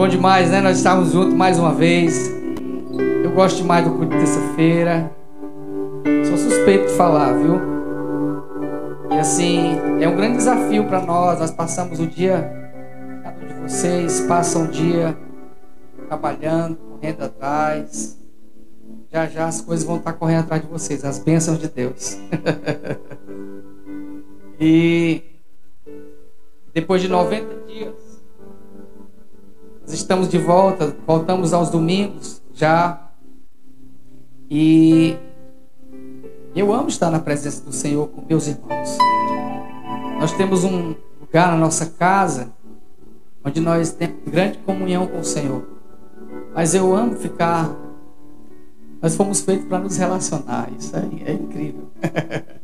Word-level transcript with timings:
Bom 0.00 0.08
demais, 0.08 0.50
né? 0.50 0.62
Nós 0.62 0.78
estamos 0.78 1.12
juntos 1.12 1.34
mais 1.34 1.58
uma 1.58 1.74
vez. 1.74 2.32
Eu 3.22 3.32
gosto 3.32 3.58
demais 3.58 3.84
do 3.84 3.90
culto 3.90 4.06
de 4.06 4.16
terça-feira. 4.16 5.14
Sou 6.26 6.38
suspeito 6.38 6.86
de 6.86 6.94
falar, 6.94 7.34
viu? 7.34 7.60
E 9.10 9.18
assim, 9.18 9.78
é 10.00 10.08
um 10.08 10.16
grande 10.16 10.38
desafio 10.38 10.86
para 10.86 11.02
nós. 11.02 11.38
Nós 11.38 11.50
passamos 11.50 12.00
o 12.00 12.06
dia, 12.06 12.50
cada 13.22 13.44
um 13.44 13.46
de 13.46 13.54
vocês 13.70 14.22
passa 14.22 14.58
um 14.58 14.68
dia 14.68 15.14
trabalhando, 16.08 16.76
correndo 16.76 17.22
atrás. 17.22 18.18
Já 19.12 19.26
já 19.26 19.48
as 19.48 19.60
coisas 19.60 19.84
vão 19.84 19.98
estar 19.98 20.14
correndo 20.14 20.44
atrás 20.44 20.62
de 20.62 20.68
vocês, 20.68 21.04
as 21.04 21.18
bênçãos 21.18 21.58
de 21.58 21.68
Deus. 21.68 22.16
e 24.58 25.20
depois 26.72 27.02
de 27.02 27.08
90 27.08 27.66
dias, 27.66 28.09
nós 29.90 29.98
estamos 29.98 30.28
de 30.28 30.38
volta, 30.38 30.96
voltamos 31.04 31.52
aos 31.52 31.68
domingos 31.68 32.40
já. 32.54 33.10
E 34.48 35.16
eu 36.54 36.72
amo 36.72 36.88
estar 36.88 37.10
na 37.10 37.18
presença 37.18 37.64
do 37.64 37.72
Senhor 37.72 38.06
com 38.06 38.24
meus 38.24 38.46
irmãos. 38.46 38.96
Nós 40.20 40.32
temos 40.34 40.62
um 40.62 40.94
lugar 41.20 41.50
na 41.50 41.56
nossa 41.56 41.86
casa 41.86 42.52
onde 43.44 43.60
nós 43.60 43.90
temos 43.90 44.14
grande 44.24 44.58
comunhão 44.58 45.08
com 45.08 45.18
o 45.18 45.24
Senhor. 45.24 45.66
Mas 46.54 46.72
eu 46.72 46.94
amo 46.94 47.16
ficar. 47.16 47.74
Nós 49.02 49.16
fomos 49.16 49.40
feitos 49.40 49.66
para 49.66 49.80
nos 49.80 49.96
relacionar. 49.96 50.70
Isso 50.78 50.96
aí 50.96 51.20
é 51.26 51.32
incrível. 51.32 51.90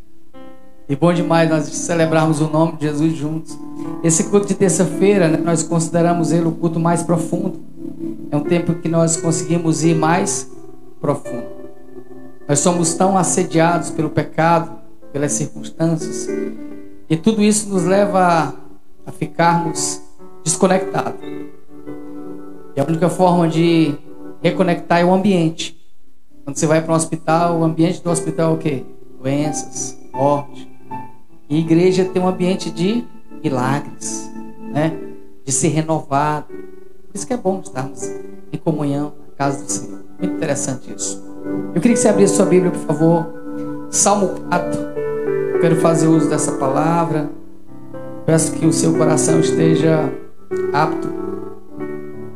E 0.88 0.94
bom 0.94 1.12
demais 1.12 1.50
nós 1.50 1.64
celebrarmos 1.64 2.40
o 2.40 2.48
nome 2.48 2.76
de 2.76 2.86
Jesus 2.86 3.16
juntos. 3.16 3.58
Esse 4.04 4.24
culto 4.30 4.46
de 4.46 4.54
terça-feira, 4.54 5.28
né, 5.28 5.36
nós 5.36 5.64
consideramos 5.64 6.30
ele 6.30 6.46
o 6.46 6.52
culto 6.52 6.78
mais 6.78 7.02
profundo. 7.02 7.60
É 8.30 8.36
um 8.36 8.44
tempo 8.44 8.74
que 8.74 8.88
nós 8.88 9.16
conseguimos 9.16 9.82
ir 9.82 9.96
mais 9.96 10.48
profundo. 11.00 11.46
Nós 12.48 12.60
somos 12.60 12.94
tão 12.94 13.18
assediados 13.18 13.90
pelo 13.90 14.10
pecado, 14.10 14.70
pelas 15.12 15.32
circunstâncias, 15.32 16.28
e 17.08 17.16
tudo 17.16 17.42
isso 17.42 17.68
nos 17.68 17.84
leva 17.84 18.54
a, 19.04 19.12
ficarmos 19.12 20.00
desconectados. 20.44 21.20
E 22.76 22.80
a 22.80 22.84
única 22.84 23.08
forma 23.08 23.48
de 23.48 23.94
reconectar 24.42 25.00
é 25.00 25.04
o 25.04 25.12
ambiente. 25.12 25.76
Quando 26.44 26.56
você 26.56 26.66
vai 26.66 26.80
para 26.80 26.92
um 26.92 26.96
hospital, 26.96 27.58
o 27.58 27.64
ambiente 27.64 28.02
do 28.02 28.10
hospital 28.10 28.52
é 28.52 28.54
o 28.54 28.58
quê? 28.58 28.84
Doenças, 29.20 29.98
morte, 30.12 30.75
e 31.48 31.58
igreja 31.58 32.04
tem 32.04 32.20
um 32.20 32.28
ambiente 32.28 32.70
de 32.70 33.04
milagres, 33.42 34.30
né? 34.72 34.96
De 35.44 35.52
ser 35.52 35.68
renovado. 35.68 36.46
Por 36.48 37.14
isso 37.14 37.26
que 37.26 37.32
é 37.32 37.36
bom 37.36 37.60
estarmos 37.62 38.10
em 38.52 38.58
comunhão 38.58 39.12
na 39.28 39.34
casa 39.36 39.64
do 39.64 39.70
Senhor. 39.70 40.00
Muito 40.18 40.34
interessante 40.34 40.92
isso. 40.94 41.24
Eu 41.74 41.80
queria 41.80 41.94
que 41.94 42.02
você 42.02 42.08
abrisse 42.08 42.34
sua 42.34 42.46
Bíblia, 42.46 42.70
por 42.72 42.80
favor. 42.80 43.26
Salmo 43.90 44.28
4. 44.48 44.80
Eu 45.54 45.60
quero 45.60 45.76
fazer 45.76 46.08
uso 46.08 46.28
dessa 46.28 46.52
palavra. 46.52 47.30
Peço 48.24 48.52
que 48.52 48.66
o 48.66 48.72
seu 48.72 48.94
coração 48.94 49.38
esteja 49.38 50.12
apto. 50.72 51.08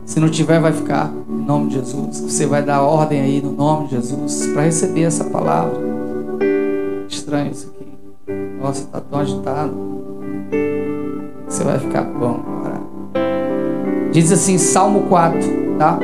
Se 0.04 0.20
não 0.20 0.28
tiver, 0.28 0.60
vai 0.60 0.72
ficar. 0.72 1.12
Em 1.28 1.44
nome 1.44 1.68
de 1.68 1.74
Jesus. 1.74 2.20
Você 2.20 2.46
vai 2.46 2.62
dar 2.62 2.82
ordem 2.82 3.20
aí 3.20 3.42
no 3.42 3.52
nome 3.52 3.88
de 3.88 3.96
Jesus 3.96 4.46
para 4.48 4.62
receber 4.62 5.02
essa 5.02 5.24
palavra. 5.24 5.78
Estranho 7.08 7.50
isso 7.50 7.68
aqui. 7.68 7.79
Nossa, 8.60 8.86
tá 8.86 9.00
tão 9.00 9.18
agitado. 9.20 9.74
Você 11.46 11.64
vai 11.64 11.78
ficar 11.78 12.02
bom 12.02 12.40
agora. 12.46 12.80
Diz 14.12 14.30
assim, 14.32 14.58
Salmo 14.58 15.08
4, 15.08 15.40
tá? 15.78 15.98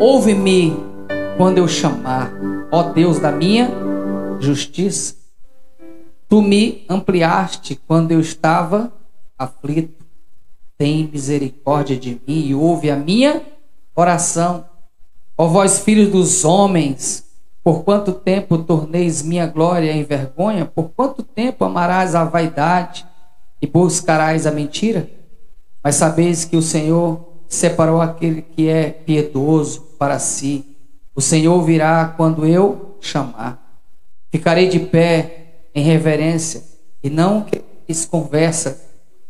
Ouve-me 0.00 0.76
quando 1.36 1.58
eu 1.58 1.68
chamar, 1.68 2.32
ó 2.70 2.82
Deus 2.84 3.18
da 3.18 3.30
minha 3.30 3.70
justiça. 4.40 5.16
Tu 6.28 6.42
me 6.42 6.84
ampliaste 6.88 7.80
quando 7.86 8.12
eu 8.12 8.20
estava 8.20 8.92
aflito. 9.38 10.04
Tem 10.76 11.08
misericórdia 11.12 11.96
de 11.96 12.20
mim 12.26 12.46
e 12.46 12.54
ouve 12.54 12.90
a 12.90 12.96
minha 12.96 13.42
oração. 13.94 14.64
Ó 15.36 15.46
vós, 15.46 15.80
filhos 15.80 16.10
dos 16.10 16.44
homens, 16.44 17.23
por 17.64 17.82
quanto 17.82 18.12
tempo 18.12 18.58
torneis 18.58 19.22
minha 19.22 19.46
glória 19.46 19.90
em 19.90 20.04
vergonha? 20.04 20.66
Por 20.66 20.90
quanto 20.90 21.22
tempo 21.22 21.64
amarás 21.64 22.14
a 22.14 22.22
vaidade 22.22 23.06
e 23.60 23.66
buscarás 23.66 24.46
a 24.46 24.50
mentira? 24.50 25.08
Mas 25.82 25.94
sabeis 25.94 26.44
que 26.44 26.58
o 26.58 26.62
Senhor 26.62 27.26
separou 27.48 28.02
aquele 28.02 28.42
que 28.42 28.68
é 28.68 28.90
piedoso 28.90 29.80
para 29.98 30.18
si. 30.18 30.76
O 31.16 31.22
Senhor 31.22 31.58
virá 31.62 32.12
quando 32.14 32.46
eu 32.46 32.98
chamar. 33.00 33.80
Ficarei 34.30 34.68
de 34.68 34.80
pé 34.80 35.68
em 35.74 35.84
reverência 35.84 36.62
e 37.02 37.08
não 37.08 37.40
que 37.40 37.62
conversa 38.10 38.78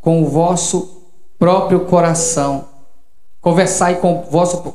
com 0.00 0.23
o 0.23 0.27
vosso 0.27 1.05
próprio 1.39 1.87
coração. 1.87 2.65
Conversai 3.41 4.00
com 4.00 4.19
o 4.19 4.23
vosso 4.25 4.75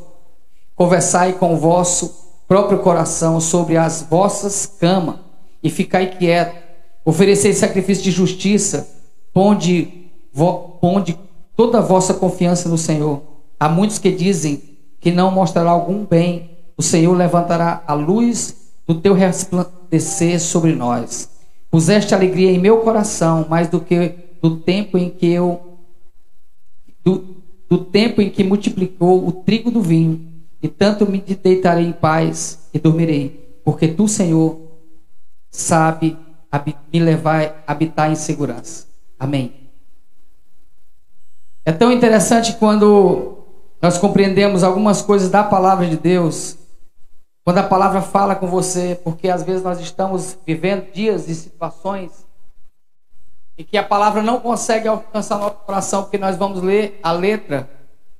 conversai 0.75 1.34
com 1.34 1.56
o 1.56 1.58
vosso 1.58 2.29
próprio 2.50 2.80
coração 2.80 3.40
sobre 3.40 3.78
as 3.78 4.02
vossas 4.02 4.66
camas 4.66 5.18
e 5.62 5.70
ficai 5.70 6.08
quieto. 6.08 6.58
Oferecei 7.06 7.54
sacrifício 7.54 8.04
de 8.04 8.10
justiça, 8.10 8.90
ponde, 9.32 10.10
ponde 10.82 11.18
toda 11.56 11.78
a 11.78 11.82
vossa 11.82 12.16
confiança 12.16 12.68
no 12.68 12.78
Senhor. 12.78 13.22
Há 13.60 13.70
muitos 13.70 14.00
que 14.00 14.12
dizem 14.12 14.64
que 15.00 15.12
não 15.12 15.30
mostrará 15.30 15.70
algum 15.70 16.04
bem. 16.04 16.58
O 16.76 16.82
Senhor 16.82 17.16
levantará 17.16 17.84
a 17.86 17.94
luz 17.94 18.56
do 18.88 18.96
teu 18.96 19.14
resplandecer 19.14 20.42
sobre 20.42 20.74
nós. 20.74 21.30
Puseste 21.70 22.16
alegria 22.16 22.52
em 22.52 22.58
meu 22.58 22.78
coração 22.80 23.46
mais 23.48 23.68
do 23.68 23.80
que 23.80 24.16
do 24.42 24.58
tempo 24.58 24.98
em 24.98 25.10
que 25.10 25.28
eu 25.28 25.78
do, 27.04 27.44
do 27.70 27.78
tempo 27.78 28.22
em 28.22 28.30
que 28.30 28.44
multiplicou 28.44 29.28
o 29.28 29.31
trigo 29.31 29.70
do 29.70 29.81
vinho 29.81 30.29
e 30.62 30.68
tanto 30.68 31.09
me 31.09 31.20
deitarei 31.20 31.86
em 31.86 31.92
paz 31.92 32.70
e 32.74 32.80
dormirei, 32.80 33.59
porque 33.64 33.88
tu, 33.88 34.08
Senhor, 34.08 34.59
sabe 35.50 36.18
me 36.92 37.00
levar 37.00 37.64
a 37.66 37.72
habitar 37.72 38.12
em 38.12 38.16
segurança. 38.16 38.88
Amém. 39.18 39.53
É 41.66 41.72
tão 41.72 41.92
interessante 41.92 42.53
quando 42.53 43.38
nós 43.81 43.98
compreendemos 43.98 44.64
algumas 44.64 45.02
coisas 45.02 45.30
da 45.30 45.44
palavra 45.44 45.86
de 45.86 45.98
Deus, 45.98 46.58
quando 47.44 47.59
a 47.59 47.64
palavra 47.64 48.02
fala 48.02 48.36
com 48.36 48.48
você, 48.48 49.00
porque 49.03 49.30
às 49.30 49.44
vezes 49.44 49.64
nós 49.64 49.80
estamos 49.80 50.38
vivendo 50.46 50.92
dias 50.92 51.28
e 51.28 51.36
situações 51.36 52.28
em 53.58 53.64
que 53.64 53.78
a 53.78 53.84
palavra 53.84 54.22
não 54.24 54.40
consegue 54.40 54.88
alcançar 54.88 55.38
nosso 55.38 55.58
coração, 55.66 56.03
porque 56.03 56.18
nós 56.18 56.38
vamos 56.38 56.62
ler 56.62 56.98
a 57.03 57.12
letra. 57.12 57.69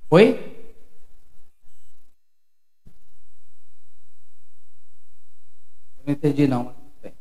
Oi? 0.09 0.59
Não 6.09 6.16
entendi 6.16 6.47
não. 6.47 6.75
Bem. 7.03 7.14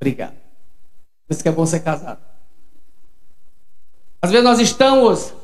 Obrigado. 0.00 0.32
Por 1.26 1.34
isso 1.34 1.42
que 1.42 1.48
é 1.50 1.52
bom 1.52 1.66
ser 1.66 1.80
casado. 1.80 2.24
Às 4.22 4.30
vezes 4.30 4.42
nós 4.42 4.58
estamos 4.60 5.34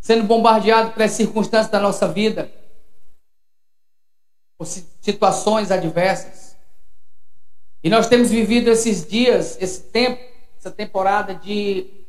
sendo 0.00 0.24
bombardeados 0.24 0.94
pelas 0.94 1.10
circunstâncias 1.10 1.70
da 1.70 1.78
nossa 1.78 2.08
vida, 2.08 2.50
por 4.56 4.64
situações 4.66 5.70
adversas. 5.70 6.56
E 7.84 7.90
nós 7.90 8.08
temos 8.08 8.30
vivido 8.30 8.70
esses 8.70 9.06
dias, 9.06 9.60
esse 9.60 9.82
tempo, 9.82 10.24
essa 10.56 10.70
temporada 10.70 11.34
de, 11.34 12.06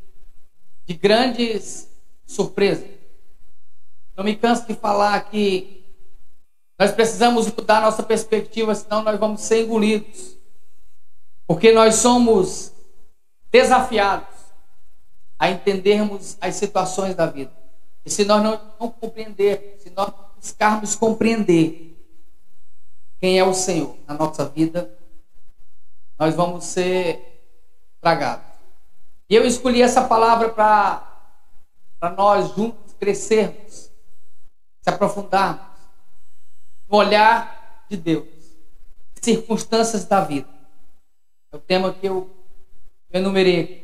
de 0.85 0.93
grandes 0.93 1.91
surpresas. 2.25 3.00
Não 4.15 4.23
me 4.23 4.35
canso 4.35 4.67
de 4.67 4.73
falar 4.73 5.19
que 5.29 5.81
nós 6.81 6.91
precisamos 6.91 7.45
mudar 7.45 7.79
nossa 7.79 8.01
perspectiva, 8.01 8.73
senão 8.73 9.03
nós 9.03 9.19
vamos 9.19 9.41
ser 9.41 9.63
engolidos. 9.63 10.35
Porque 11.45 11.71
nós 11.71 11.95
somos 11.95 12.73
desafiados 13.51 14.35
a 15.37 15.49
entendermos 15.51 16.37
as 16.41 16.55
situações 16.55 17.13
da 17.13 17.27
vida. 17.27 17.51
E 18.03 18.09
se 18.09 18.25
nós 18.25 18.41
não, 18.41 18.59
não 18.79 18.89
compreendermos, 18.89 19.83
se 19.83 19.91
nós 19.91 20.11
buscarmos 20.35 20.95
compreender 20.95 21.95
quem 23.19 23.37
é 23.37 23.43
o 23.43 23.53
Senhor 23.53 23.95
na 24.07 24.15
nossa 24.15 24.45
vida, 24.45 24.91
nós 26.17 26.33
vamos 26.33 26.65
ser 26.65 27.45
tragados. 28.01 28.45
E 29.29 29.35
eu 29.35 29.45
escolhi 29.45 29.83
essa 29.83 30.03
palavra 30.07 30.49
para 30.49 32.15
nós 32.17 32.55
juntos 32.55 32.93
crescermos 32.99 33.90
se 34.81 34.89
aprofundarmos 34.89 35.65
no 36.89 36.97
olhar 36.97 37.85
de 37.89 37.97
Deus, 37.97 38.27
circunstâncias 39.21 40.05
da 40.05 40.21
vida. 40.21 40.49
É 41.51 41.55
o 41.55 41.59
tema 41.59 41.93
que 41.93 42.07
eu 42.07 42.29
enumerei. 43.11 43.81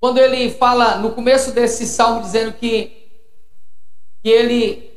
Quando 0.00 0.18
ele 0.18 0.50
fala 0.50 0.98
no 0.98 1.12
começo 1.12 1.52
desse 1.52 1.86
salmo 1.86 2.20
dizendo 2.20 2.52
que, 2.52 3.10
que 4.22 4.28
ele 4.28 4.94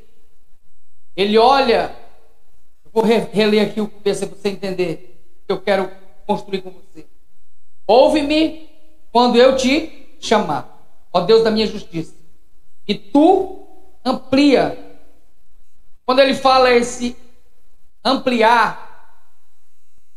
ele 1.15 1.35
olha, 1.35 1.95
eu 2.85 2.91
vou 2.91 3.03
reler 3.03 3.67
aqui 3.67 3.81
o 3.81 3.87
começo 3.87 4.27
para 4.27 4.37
você 4.37 4.49
entender 4.49 5.19
que 5.47 5.51
eu 5.51 5.59
quero 5.59 5.91
construir 6.27 6.61
com 6.61 6.69
você. 6.69 7.07
Ouve-me 7.87 8.69
quando 9.11 9.37
eu 9.37 9.55
te 9.55 10.15
chamar, 10.19 11.07
ó 11.11 11.21
Deus 11.21 11.43
da 11.43 11.49
minha 11.49 11.65
justiça, 11.65 12.13
e 12.87 12.95
tu 12.95 13.67
amplia. 14.03 14.77
Quando 16.05 16.19
ele 16.19 16.33
fala 16.33 16.71
esse 16.71 17.17
ampliar, 18.03 18.87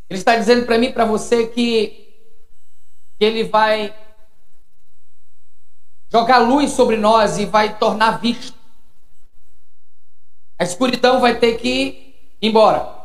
ele 0.09 0.19
está 0.19 0.37
dizendo 0.37 0.65
para 0.65 0.79
mim 0.79 0.93
para 0.93 1.05
você 1.05 1.47
que, 1.47 2.09
que 3.19 3.25
ele 3.25 3.45
vai 3.45 3.95
jogar 6.13 6.39
luz 6.39 6.73
sobre 6.73 6.97
nós 6.97 7.39
e 7.39 7.47
vai 7.47 7.79
tornar 7.79 8.21
visto. 8.21 8.59
A 10.59 10.65
escuridão 10.65 11.21
vai 11.21 11.39
ter 11.39 11.57
que 11.57 11.69
ir 12.41 12.49
embora. 12.49 13.01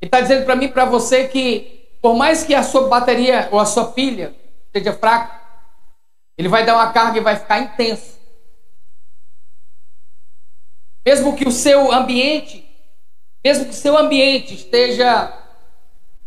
Ele 0.00 0.08
está 0.08 0.20
dizendo 0.20 0.44
para 0.44 0.56
mim 0.56 0.68
para 0.68 0.84
você 0.84 1.28
que, 1.28 1.96
por 2.00 2.14
mais 2.14 2.44
que 2.44 2.54
a 2.54 2.62
sua 2.62 2.88
bateria 2.88 3.48
ou 3.52 3.58
a 3.58 3.64
sua 3.64 3.92
pilha 3.92 4.34
esteja 4.66 4.92
fraca, 4.92 5.41
ele 6.36 6.48
vai 6.48 6.64
dar 6.64 6.74
uma 6.74 6.92
carga 6.92 7.18
e 7.18 7.22
vai 7.22 7.36
ficar 7.36 7.60
intenso. 7.60 8.18
Mesmo 11.04 11.36
que 11.36 11.46
o 11.46 11.50
seu 11.50 11.92
ambiente, 11.92 12.68
mesmo 13.44 13.64
que 13.64 13.70
o 13.70 13.74
seu 13.74 13.96
ambiente 13.96 14.54
esteja 14.54 15.32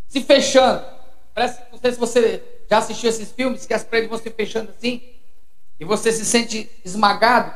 se 0.08 0.22
fechando. 0.22 0.86
Parece, 1.34 1.62
não 1.72 1.80
sei 1.80 1.92
se 1.92 2.00
você 2.00 2.44
já 2.70 2.78
assistiu 2.78 3.10
esses 3.10 3.32
filmes 3.32 3.66
que 3.66 3.74
as 3.74 3.84
paredes 3.84 4.10
vão 4.10 4.18
se 4.18 4.30
fechando 4.30 4.72
assim 4.72 5.02
e 5.80 5.86
você 5.86 6.12
se 6.12 6.26
sente 6.26 6.70
esmagado. 6.84 7.54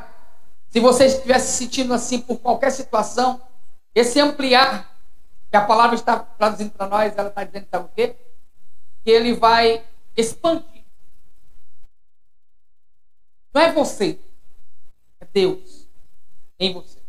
Se 0.69 0.79
você 0.79 1.05
estiver 1.05 1.39
se 1.39 1.57
sentindo 1.57 1.93
assim 1.93 2.19
por 2.19 2.37
qualquer 2.37 2.71
situação, 2.71 3.41
esse 3.93 4.19
ampliar, 4.19 4.95
que 5.49 5.57
a 5.57 5.61
palavra 5.61 5.95
está 5.95 6.19
traduzindo 6.19 6.71
para 6.71 6.87
nós, 6.87 7.17
ela 7.17 7.29
está 7.29 7.43
dizendo, 7.43 7.67
sabe 7.71 7.85
o 7.85 7.91
quê? 7.95 8.15
Que 9.03 9.09
ele 9.09 9.33
vai 9.33 9.83
expandir. 10.15 10.78
Não 13.53 13.61
é 13.61 13.71
você, 13.71 14.19
é 15.19 15.25
Deus 15.25 15.87
em 16.59 16.73
você. 16.73 16.99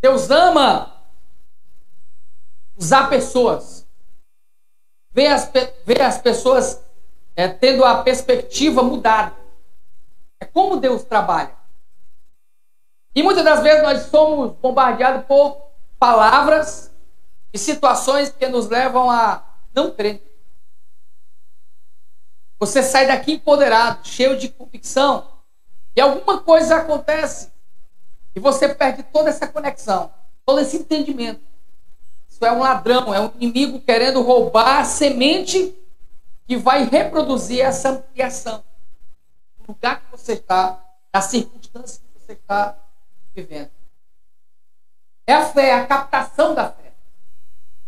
Deus 0.00 0.30
ama 0.30 1.02
usar 2.76 3.08
pessoas. 3.08 3.86
Ver 5.10 5.28
as, 5.28 5.50
ver 5.84 6.02
as 6.02 6.18
pessoas 6.18 6.82
é, 7.34 7.48
tendo 7.48 7.84
a 7.84 8.02
perspectiva 8.02 8.82
mudada. 8.82 9.34
É 10.38 10.44
como 10.44 10.76
Deus 10.76 11.04
trabalha. 11.04 11.56
E 13.14 13.22
muitas 13.22 13.44
das 13.44 13.62
vezes 13.62 13.82
nós 13.82 14.02
somos 14.02 14.52
bombardeados 14.56 15.24
por 15.26 15.56
palavras 15.98 16.92
e 17.52 17.58
situações 17.58 18.30
que 18.30 18.48
nos 18.48 18.68
levam 18.68 19.10
a 19.10 19.42
não 19.72 19.90
crer. 19.90 20.33
Você 22.58 22.82
sai 22.82 23.06
daqui 23.06 23.32
empoderado, 23.32 24.06
cheio 24.06 24.38
de 24.38 24.48
convicção, 24.48 25.28
e 25.96 26.00
alguma 26.00 26.40
coisa 26.40 26.76
acontece 26.76 27.52
e 28.34 28.40
você 28.40 28.68
perde 28.68 29.02
toda 29.04 29.30
essa 29.30 29.46
conexão, 29.46 30.12
todo 30.44 30.60
esse 30.60 30.76
entendimento. 30.76 31.40
Isso 32.28 32.44
é 32.44 32.50
um 32.50 32.58
ladrão, 32.58 33.14
é 33.14 33.20
um 33.20 33.30
inimigo 33.38 33.80
querendo 33.80 34.22
roubar 34.22 34.80
a 34.80 34.84
semente 34.84 35.74
que 36.46 36.56
vai 36.56 36.84
reproduzir 36.84 37.60
essa 37.60 37.90
ampliação 37.90 38.62
lugar 39.66 40.00
que 40.00 40.10
você 40.10 40.34
está, 40.34 40.78
na 41.12 41.20
circunstância 41.20 42.00
que 42.00 42.20
você 42.20 42.32
está 42.32 42.76
vivendo. 43.34 43.70
É 45.26 45.34
a 45.34 45.46
fé, 45.46 45.68
é 45.68 45.74
a 45.74 45.86
captação 45.86 46.54
da 46.54 46.70
fé. 46.70 46.92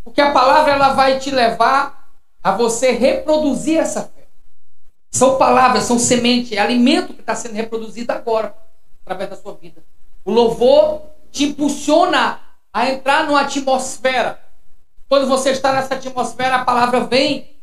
Porque 0.02 0.20
a 0.20 0.32
palavra 0.32 0.72
ela 0.72 0.94
vai 0.94 1.18
te 1.18 1.30
levar 1.30 2.10
a 2.42 2.52
você 2.52 2.92
reproduzir 2.92 3.78
essa 3.78 4.04
fé. 4.04 4.15
São 5.16 5.38
palavras, 5.38 5.84
são 5.84 5.98
sementes, 5.98 6.52
é 6.52 6.58
alimento 6.58 7.14
que 7.14 7.20
está 7.20 7.34
sendo 7.34 7.54
reproduzido 7.54 8.12
agora, 8.12 8.54
através 9.00 9.30
da 9.30 9.36
sua 9.36 9.54
vida. 9.54 9.82
O 10.22 10.30
louvor 10.30 11.04
te 11.32 11.44
impulsiona 11.44 12.38
a 12.70 12.90
entrar 12.90 13.26
numa 13.26 13.40
atmosfera. 13.40 14.38
Quando 15.08 15.26
você 15.26 15.52
está 15.52 15.72
nessa 15.72 15.94
atmosfera, 15.94 16.56
a 16.56 16.64
palavra 16.66 17.00
vem 17.00 17.56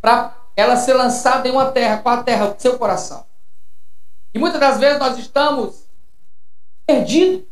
para 0.00 0.34
ela 0.56 0.76
ser 0.78 0.94
lançada 0.94 1.46
em 1.46 1.50
uma 1.50 1.70
terra. 1.70 1.98
Qual 1.98 2.14
a 2.14 2.22
terra? 2.22 2.46
O 2.46 2.58
seu 2.58 2.78
coração. 2.78 3.26
E 4.32 4.38
muitas 4.38 4.58
das 4.58 4.78
vezes 4.80 4.98
nós 4.98 5.18
estamos 5.18 5.84
perdidos, 6.86 7.44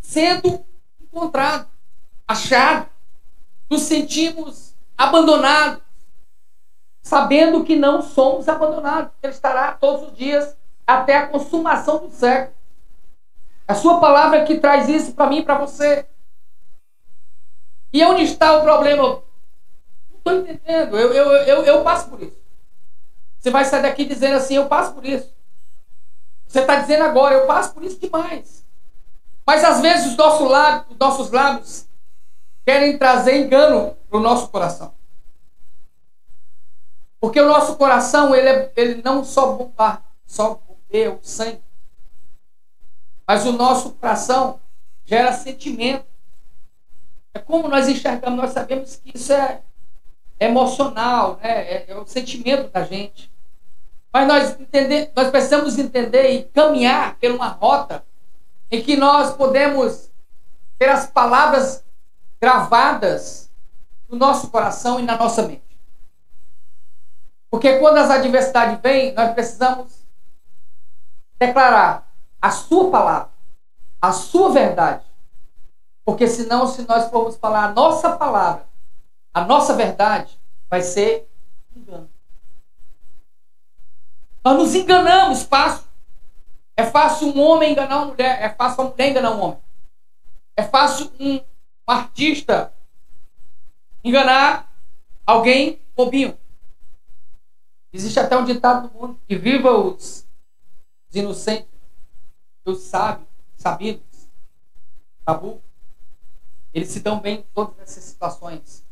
sendo 0.00 0.64
encontrados, 1.00 1.68
achados, 2.26 2.88
nos 3.70 3.82
sentimos 3.82 4.74
abandonados, 4.98 5.80
sabendo 7.02 7.64
que 7.64 7.74
não 7.74 8.00
somos 8.00 8.48
abandonados. 8.48 9.12
Ele 9.22 9.32
estará 9.32 9.72
todos 9.72 10.08
os 10.08 10.16
dias 10.16 10.56
até 10.86 11.16
a 11.16 11.26
consumação 11.26 12.06
do 12.06 12.10
século. 12.10 12.56
A 13.66 13.74
sua 13.74 13.98
palavra 14.00 14.44
que 14.44 14.58
traz 14.58 14.88
isso 14.88 15.12
para 15.12 15.28
mim 15.28 15.38
e 15.38 15.42
para 15.42 15.58
você. 15.58 16.06
E 17.92 18.02
onde 18.04 18.22
está 18.22 18.56
o 18.56 18.62
problema? 18.62 19.02
Não 19.02 19.22
estou 20.18 20.32
entendendo. 20.38 20.96
Eu, 20.96 21.12
eu, 21.12 21.32
eu, 21.32 21.64
eu 21.64 21.82
passo 21.82 22.08
por 22.08 22.22
isso. 22.22 22.36
Você 23.38 23.50
vai 23.50 23.64
sair 23.64 23.82
daqui 23.82 24.04
dizendo 24.04 24.36
assim: 24.36 24.54
Eu 24.54 24.66
passo 24.66 24.94
por 24.94 25.04
isso. 25.04 25.34
Você 26.46 26.60
está 26.60 26.76
dizendo 26.76 27.04
agora: 27.04 27.34
Eu 27.34 27.46
passo 27.46 27.74
por 27.74 27.82
isso 27.82 27.98
demais. 27.98 28.64
Mas 29.46 29.64
às 29.64 29.80
vezes 29.80 30.12
os 30.12 30.16
nossos 30.16 30.48
lábios, 30.48 30.86
os 30.90 30.98
nossos 30.98 31.30
lábios 31.30 31.88
querem 32.64 32.96
trazer 32.96 33.36
engano 33.44 33.96
para 34.08 34.18
o 34.18 34.22
nosso 34.22 34.48
coração. 34.48 34.94
Porque 37.22 37.40
o 37.40 37.46
nosso 37.46 37.76
coração, 37.76 38.34
ele, 38.34 38.48
é, 38.48 38.72
ele 38.74 39.00
não 39.00 39.24
só 39.24 39.52
bomba, 39.52 40.02
só 40.26 40.60
bombeia 40.66 41.12
o 41.12 41.20
sangue, 41.22 41.62
mas 43.24 43.46
o 43.46 43.52
nosso 43.52 43.90
coração 43.92 44.58
gera 45.04 45.32
sentimento. 45.32 46.04
É 47.32 47.38
como 47.38 47.68
nós 47.68 47.88
enxergamos, 47.88 48.36
nós 48.36 48.50
sabemos 48.50 48.96
que 48.96 49.16
isso 49.16 49.32
é 49.32 49.62
emocional, 50.40 51.38
né? 51.40 51.50
é, 51.50 51.92
é 51.92 51.96
o 51.96 52.04
sentimento 52.04 52.68
da 52.72 52.82
gente. 52.82 53.30
Mas 54.12 54.26
nós, 54.26 54.60
entender, 54.60 55.12
nós 55.14 55.30
precisamos 55.30 55.78
entender 55.78 56.28
e 56.28 56.42
caminhar 56.42 57.16
por 57.20 57.30
uma 57.30 57.46
rota 57.46 58.04
em 58.68 58.82
que 58.82 58.96
nós 58.96 59.36
podemos 59.36 60.10
ter 60.76 60.88
as 60.88 61.06
palavras 61.06 61.84
gravadas 62.40 63.48
no 64.08 64.18
nosso 64.18 64.50
coração 64.50 64.98
e 64.98 65.04
na 65.04 65.16
nossa 65.16 65.42
mente. 65.42 65.71
Porque 67.52 67.78
quando 67.78 67.98
as 67.98 68.08
adversidades 68.08 68.80
vêm, 68.80 69.12
nós 69.12 69.34
precisamos 69.34 69.92
declarar 71.38 72.10
a 72.40 72.50
sua 72.50 72.90
palavra, 72.90 73.30
a 74.00 74.10
sua 74.10 74.50
verdade. 74.50 75.04
Porque 76.02 76.26
senão, 76.26 76.66
se 76.66 76.80
nós 76.88 77.10
formos 77.10 77.36
falar 77.36 77.64
a 77.64 77.72
nossa 77.72 78.16
palavra, 78.16 78.66
a 79.34 79.44
nossa 79.44 79.74
verdade, 79.74 80.40
vai 80.70 80.80
ser 80.80 81.28
engano. 81.76 82.08
Nós 84.42 84.56
nos 84.56 84.74
enganamos 84.74 85.42
fácil. 85.42 85.84
É 86.74 86.84
fácil 86.84 87.28
um 87.28 87.40
homem 87.42 87.72
enganar 87.72 87.98
uma 87.98 88.06
mulher. 88.06 88.42
É 88.42 88.48
fácil 88.48 88.82
uma 88.82 88.90
mulher 88.92 89.10
enganar 89.10 89.30
um 89.32 89.40
homem. 89.42 89.58
É 90.56 90.62
fácil 90.62 91.12
um, 91.20 91.34
um 91.34 91.42
artista 91.86 92.72
enganar 94.02 94.72
alguém 95.26 95.78
bobinho. 95.94 96.40
Existe 97.92 98.18
até 98.18 98.36
um 98.36 98.44
ditado 98.44 98.88
no 98.88 99.00
mundo 99.00 99.20
que 99.28 99.36
viva 99.36 99.70
os, 99.76 100.26
os 101.08 101.14
inocentes, 101.14 101.68
os 102.64 102.78
sábios, 102.80 103.28
sabidos, 103.56 104.28
tabu. 105.24 105.60
Eles 106.72 106.88
se 106.88 107.00
dão 107.00 107.20
bem 107.20 107.40
em 107.40 107.44
todas 107.54 107.78
essas 107.80 108.04
situações. 108.04 108.82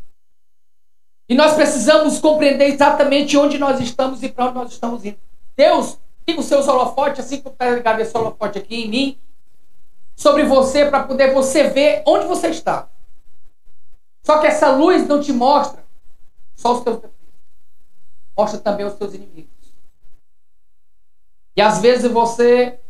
E 1.28 1.34
nós 1.34 1.54
precisamos 1.54 2.18
compreender 2.18 2.66
exatamente 2.66 3.36
onde 3.36 3.56
nós 3.56 3.80
estamos 3.80 4.22
e 4.22 4.28
para 4.28 4.46
onde 4.46 4.54
nós 4.54 4.72
estamos 4.72 5.04
indo. 5.04 5.18
Deus 5.56 5.98
liga 6.28 6.40
os 6.40 6.46
seus 6.46 6.68
holofotes, 6.68 7.24
assim 7.24 7.40
como 7.40 7.54
está 7.54 7.70
ligado 7.70 8.00
esse 8.00 8.16
holofote 8.16 8.58
aqui 8.58 8.84
em 8.84 8.88
mim, 8.88 9.18
sobre 10.14 10.44
você, 10.44 10.90
para 10.90 11.04
poder 11.04 11.32
você 11.32 11.64
ver 11.68 12.02
onde 12.06 12.26
você 12.26 12.48
está. 12.48 12.88
Só 14.22 14.38
que 14.38 14.46
essa 14.46 14.70
luz 14.70 15.06
não 15.06 15.20
te 15.20 15.32
mostra 15.32 15.82
só 16.54 16.74
os 16.74 16.84
teus 16.84 16.96
defeitos. 16.96 17.19
Mostra 18.36 18.58
também 18.58 18.86
os 18.86 18.94
teus 18.94 19.14
inimigos. 19.14 19.50
E 21.56 21.60
às 21.60 21.80
vezes 21.80 22.10
você 22.10 22.80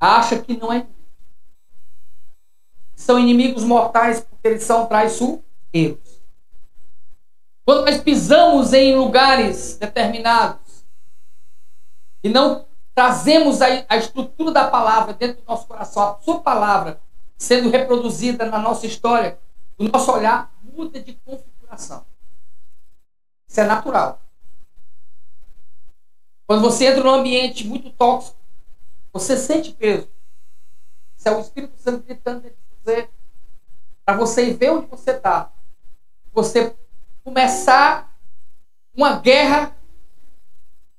acha 0.00 0.38
que 0.38 0.56
não 0.56 0.72
é 0.72 0.86
são 2.94 3.18
inimigos 3.18 3.64
mortais 3.64 4.20
porque 4.20 4.48
eles 4.48 4.62
são 4.62 4.86
traiçoeiros. 4.86 6.22
Quando 7.64 7.84
nós 7.84 8.00
pisamos 8.00 8.72
em 8.72 8.94
lugares 8.94 9.76
determinados 9.76 10.84
e 12.22 12.28
não 12.28 12.66
trazemos 12.94 13.60
a, 13.60 13.66
a 13.88 13.96
estrutura 13.96 14.52
da 14.52 14.68
palavra 14.68 15.12
dentro 15.12 15.42
do 15.42 15.48
nosso 15.48 15.66
coração, 15.66 16.02
a 16.02 16.18
sua 16.22 16.40
palavra 16.40 17.00
sendo 17.36 17.68
reproduzida 17.68 18.46
na 18.46 18.58
nossa 18.58 18.86
história, 18.86 19.38
o 19.76 19.84
nosso 19.84 20.10
olhar 20.12 20.52
muda 20.62 21.00
de 21.00 21.14
configuração. 21.14 22.06
Isso 23.54 23.60
é 23.60 23.64
natural. 23.66 24.20
Quando 26.44 26.60
você 26.60 26.86
entra 26.86 27.04
num 27.04 27.14
ambiente 27.14 27.64
muito 27.64 27.88
tóxico, 27.88 28.36
você 29.12 29.36
sente 29.36 29.70
peso. 29.70 30.08
Isso 31.16 31.28
é 31.28 31.36
o 31.36 31.38
Espírito 31.38 31.78
Santo 31.78 32.04
gritando 32.04 32.40
dentro 32.40 32.58
de 32.58 32.82
você, 32.82 33.08
para 34.04 34.16
você 34.16 34.52
ver 34.52 34.70
onde 34.70 34.88
você 34.88 35.12
está. 35.12 35.52
Você 36.32 36.76
começar 37.22 38.18
uma 38.92 39.20
guerra 39.20 39.76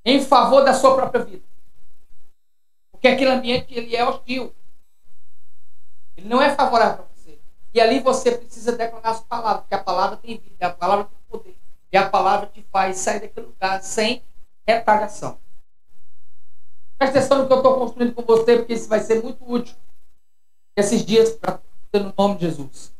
em 0.05 0.23
favor 0.23 0.63
da 0.63 0.73
sua 0.73 0.95
própria 0.95 1.25
vida. 1.25 1.43
Porque 2.89 3.09
aquele 3.09 3.31
ambiente 3.31 3.73
ele 3.73 3.97
é 3.97 4.07
hostil. 4.07 4.55
Ele 6.15 6.29
não 6.29 6.41
é 6.41 6.55
favorável 6.55 7.03
para 7.03 7.15
você. 7.17 7.37
E 7.73 7.81
ali 7.81 7.99
você 7.99 8.31
precisa 8.31 8.71
declarar 8.71 9.09
as 9.09 9.19
palavras, 9.19 9.63
porque 9.63 9.75
a 9.75 9.83
palavra 9.83 10.15
tem 10.15 10.37
vida, 10.37 10.67
a 10.67 10.69
palavra 10.73 11.03
tem 11.03 11.17
poder. 11.27 11.64
E 11.95 11.97
a 11.97 12.09
palavra 12.09 12.47
te 12.47 12.61
faz 12.73 12.97
sair 12.97 13.21
daquele 13.21 13.45
lugar 13.45 13.81
sem 13.81 14.21
retaliação. 14.67 15.39
Presta 16.97 17.19
atenção 17.19 17.37
no 17.37 17.47
que 17.47 17.53
eu 17.53 17.57
estou 17.59 17.79
construindo 17.79 18.13
com 18.13 18.21
você, 18.21 18.57
porque 18.57 18.73
isso 18.73 18.89
vai 18.89 18.99
ser 18.99 19.23
muito 19.23 19.49
útil 19.49 19.73
esses 20.75 21.05
dias 21.05 21.31
para 21.31 21.61
no 21.93 22.13
nome 22.17 22.35
de 22.35 22.47
Jesus. 22.47 22.93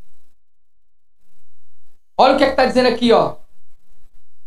Olha 2.18 2.36
o 2.36 2.38
que 2.38 2.46
é 2.46 2.52
está 2.52 2.66
dizendo 2.66 2.88
aqui, 2.88 3.12
ó. 3.12 3.36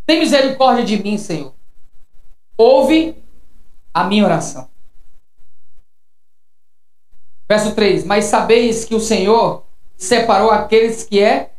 Tem 0.07 0.19
misericórdia 0.19 0.83
de 0.83 0.97
mim, 0.97 1.19
Senhor. 1.19 1.53
Ouve 2.57 3.23
a 3.93 4.05
minha 4.05 4.25
oração. 4.25 4.71
Verso 7.47 7.75
3: 7.75 8.03
Mas 8.05 8.25
sabeis 8.25 8.87
que 8.87 8.95
o 8.95 9.01
Senhor 9.01 9.67
separou 9.95 10.51
aqueles 10.51 11.05
que 11.05 11.21
é 11.21 11.53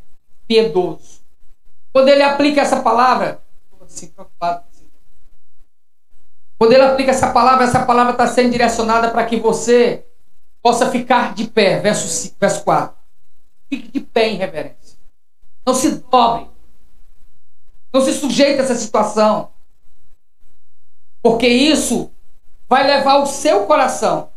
piedoso. 0.47 1.18
Quando 1.91 2.09
ele 2.09 2.23
aplica 2.23 2.61
essa 2.61 2.81
palavra, 2.81 3.41
assim, 3.81 4.07
preocupado. 4.07 4.63
Quando 6.57 6.73
ele 6.73 6.83
aplica 6.83 7.11
essa 7.11 7.31
palavra, 7.31 7.65
essa 7.65 7.85
palavra 7.85 8.11
está 8.11 8.27
sendo 8.27 8.51
direcionada 8.51 9.09
para 9.11 9.25
que 9.25 9.37
você 9.37 10.05
possa 10.61 10.91
ficar 10.91 11.33
de 11.33 11.47
pé. 11.47 11.79
Verso, 11.79 12.07
5, 12.07 12.35
verso 12.39 12.63
4. 12.63 12.95
Fique 13.69 13.91
de 13.91 14.01
pé 14.01 14.27
em 14.27 14.35
reverência. 14.35 14.99
Não 15.65 15.73
se 15.73 15.89
dobre. 15.91 16.49
Não 17.93 18.01
se 18.01 18.13
sujeite 18.13 18.59
a 18.59 18.63
essa 18.63 18.75
situação. 18.75 19.51
Porque 21.21 21.47
isso 21.47 22.11
vai 22.67 22.85
levar 22.85 23.17
o 23.17 23.25
seu 23.25 23.65
coração 23.65 24.31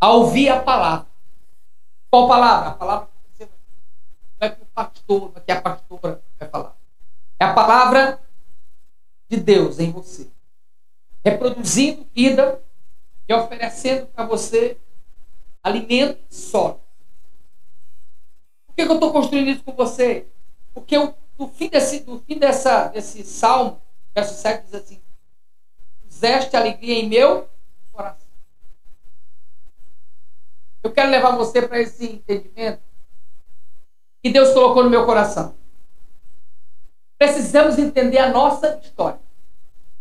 a 0.00 0.10
ouvir 0.10 0.48
a 0.48 0.60
palavra. 0.60 1.06
Qual 2.10 2.26
palavra? 2.26 2.70
A 2.70 2.74
palavra 2.74 3.06
que 3.06 3.38
você 3.38 3.50
não 4.40 4.48
é 4.48 4.50
que 4.50 4.62
o 4.62 4.66
pastor, 4.66 5.20
não 5.20 5.32
é 5.36 5.40
que 5.40 5.52
a 5.52 5.60
pastora 5.60 6.22
vai 6.42 6.50
falar. 6.50 6.76
É 7.38 7.44
a 7.44 7.54
palavra 7.54 8.20
de 9.28 9.36
Deus 9.38 9.78
em 9.78 9.90
você. 9.90 10.30
Reproduzindo 11.24 12.06
vida 12.14 12.62
e 13.28 13.34
oferecendo 13.34 14.06
para 14.06 14.26
você 14.26 14.76
alimento 15.62 16.22
sólido. 16.28 16.80
Por 18.66 18.74
que, 18.74 18.84
que 18.84 18.90
eu 18.90 18.94
estou 18.94 19.12
construindo 19.12 19.48
isso 19.48 19.64
com 19.64 19.72
você? 19.72 20.26
Porque 20.74 20.96
eu, 20.96 21.14
no 21.38 21.48
fim, 21.48 21.68
desse, 21.68 22.04
no 22.04 22.18
fim 22.20 22.38
dessa, 22.38 22.88
desse 22.88 23.24
salmo, 23.24 23.80
verso 24.14 24.34
7 24.34 24.64
diz 24.64 24.74
assim: 24.74 25.00
Puseste 26.02 26.56
alegria 26.56 26.94
em 26.94 27.08
meu 27.08 27.48
coração. 27.92 28.28
Eu 30.82 30.90
quero 30.92 31.10
levar 31.10 31.36
você 31.36 31.62
para 31.62 31.80
esse 31.80 32.04
entendimento 32.04 32.82
que 34.22 34.30
Deus 34.30 34.52
colocou 34.52 34.82
no 34.82 34.90
meu 34.90 35.04
coração. 35.04 35.54
Precisamos 37.22 37.78
entender 37.78 38.18
a 38.18 38.30
nossa 38.30 38.80
história. 38.82 39.20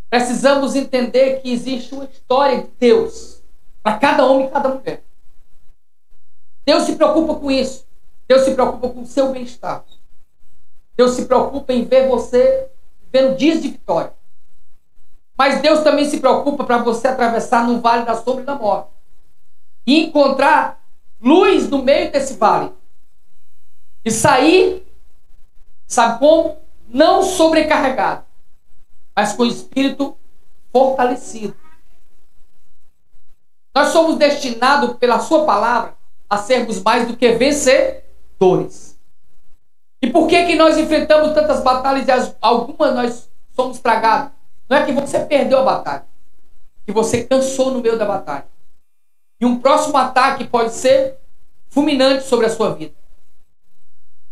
Precisamos 0.10 0.76
entender 0.76 1.40
que 1.40 1.52
existe 1.52 1.94
uma 1.94 2.06
história 2.06 2.64
de 2.64 2.70
Deus 2.80 3.44
para 3.84 4.00
cada 4.00 4.26
homem 4.26 4.48
e 4.48 4.50
cada 4.50 4.70
mulher. 4.70 5.04
Deus 6.66 6.82
se 6.82 6.96
preocupa 6.96 7.36
com 7.36 7.52
isso. 7.52 7.86
Deus 8.28 8.42
se 8.42 8.56
preocupa 8.56 8.90
com 8.90 9.02
o 9.02 9.06
seu 9.06 9.32
bem-estar. 9.32 9.86
Deus 10.98 11.12
se 11.12 11.26
preocupa 11.26 11.72
em 11.72 11.86
ver 11.86 12.08
você 12.08 12.68
vendo 13.14 13.38
dias 13.38 13.62
de 13.62 13.68
vitória. 13.68 14.14
Mas 15.38 15.62
Deus 15.62 15.82
também 15.82 16.06
se 16.06 16.20
preocupa 16.20 16.64
para 16.64 16.80
você 16.80 17.08
atravessar 17.08 17.68
no 17.68 17.82
vale 17.82 18.04
da 18.04 18.16
sombra 18.16 18.42
e 18.42 18.46
da 18.48 18.56
morte 18.56 18.90
e 19.86 20.06
encontrar 20.06 20.84
luz 21.22 21.70
no 21.70 21.84
meio 21.84 22.12
desse 22.12 22.34
vale. 22.34 22.74
E 24.04 24.10
sair, 24.10 24.92
sabe 25.86 26.18
como? 26.18 26.61
Não 26.94 27.24
sobrecarregado, 27.24 28.26
mas 29.16 29.34
com 29.34 29.44
o 29.44 29.48
espírito 29.48 30.18
fortalecido. 30.72 31.56
Nós 33.74 33.90
somos 33.90 34.18
destinados 34.18 34.98
pela 34.98 35.20
Sua 35.20 35.46
palavra 35.46 35.96
a 36.30 36.38
sermos 36.38 36.82
mais 36.84 37.08
do 37.08 37.16
que 37.16 37.32
vencedores. 37.32 39.00
E 40.02 40.10
por 40.10 40.28
que 40.28 40.46
que 40.46 40.56
nós 40.56 40.78
enfrentamos 40.78 41.34
tantas 41.34 41.64
batalhas 41.64 42.08
e 42.08 42.36
algumas 42.42 42.94
nós 42.94 43.30
somos 43.56 43.80
tragados? 43.80 44.32
Não 44.68 44.78
é 44.78 44.86
que 44.86 44.92
você 44.92 45.20
perdeu 45.20 45.60
a 45.60 45.64
batalha, 45.64 46.06
que 46.86 46.92
você 46.92 47.24
cansou 47.24 47.72
no 47.72 47.82
meio 47.82 47.98
da 47.98 48.06
batalha. 48.06 48.48
E 49.40 49.46
um 49.46 49.60
próximo 49.60 49.98
ataque 49.98 50.46
pode 50.46 50.74
ser 50.74 51.18
fulminante 51.70 52.24
sobre 52.24 52.48
a 52.48 52.50
sua 52.50 52.74
vida. 52.74 53.01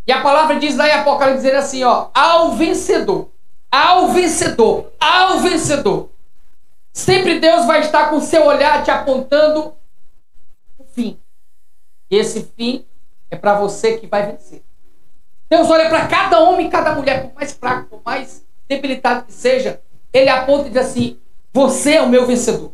E 0.09 0.11
a 0.11 0.21
palavra 0.21 0.55
diz 0.55 0.75
lá 0.75 0.87
em 0.87 0.91
Apocalipse 0.91 1.43
dizer 1.43 1.55
assim, 1.55 1.83
ó, 1.83 2.07
ao 2.15 2.53
vencedor, 2.53 3.29
ao 3.69 4.07
vencedor, 4.07 4.91
ao 4.99 5.37
vencedor. 5.37 6.09
Sempre 6.91 7.39
Deus 7.39 7.67
vai 7.67 7.81
estar 7.81 8.09
com 8.09 8.19
seu 8.19 8.43
olhar 8.47 8.83
te 8.83 8.89
apontando 8.89 9.75
o 10.79 10.83
fim. 10.83 11.19
E 12.09 12.15
esse 12.15 12.51
fim 12.57 12.87
é 13.29 13.35
para 13.35 13.59
você 13.59 13.99
que 13.99 14.07
vai 14.07 14.25
vencer. 14.25 14.63
Deus 15.47 15.69
olha 15.69 15.87
para 15.89 16.07
cada 16.07 16.39
homem 16.39 16.65
e 16.65 16.71
cada 16.71 16.95
mulher, 16.95 17.27
por 17.27 17.35
mais 17.35 17.53
fraco, 17.53 17.89
por 17.89 18.01
mais 18.03 18.43
debilitado 18.67 19.25
que 19.25 19.31
seja, 19.31 19.79
ele 20.11 20.29
aponta 20.31 20.69
e 20.69 20.71
diz 20.71 20.87
assim: 20.87 21.19
Você 21.53 21.97
é 21.97 22.01
o 22.01 22.09
meu 22.09 22.25
vencedor. 22.25 22.71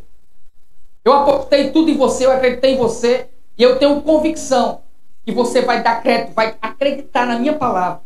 Eu 1.04 1.12
apostei 1.12 1.70
tudo 1.70 1.90
em 1.90 1.98
você, 1.98 2.24
eu 2.24 2.32
acreditei 2.32 2.72
em 2.72 2.78
você, 2.78 3.28
e 3.58 3.62
eu 3.62 3.78
tenho 3.78 4.00
convicção 4.00 4.85
que 5.26 5.32
você 5.32 5.60
vai 5.60 5.82
dar 5.82 6.00
crédito, 6.00 6.34
vai 6.34 6.56
acreditar 6.62 7.26
na 7.26 7.36
minha 7.36 7.58
palavra. 7.58 8.00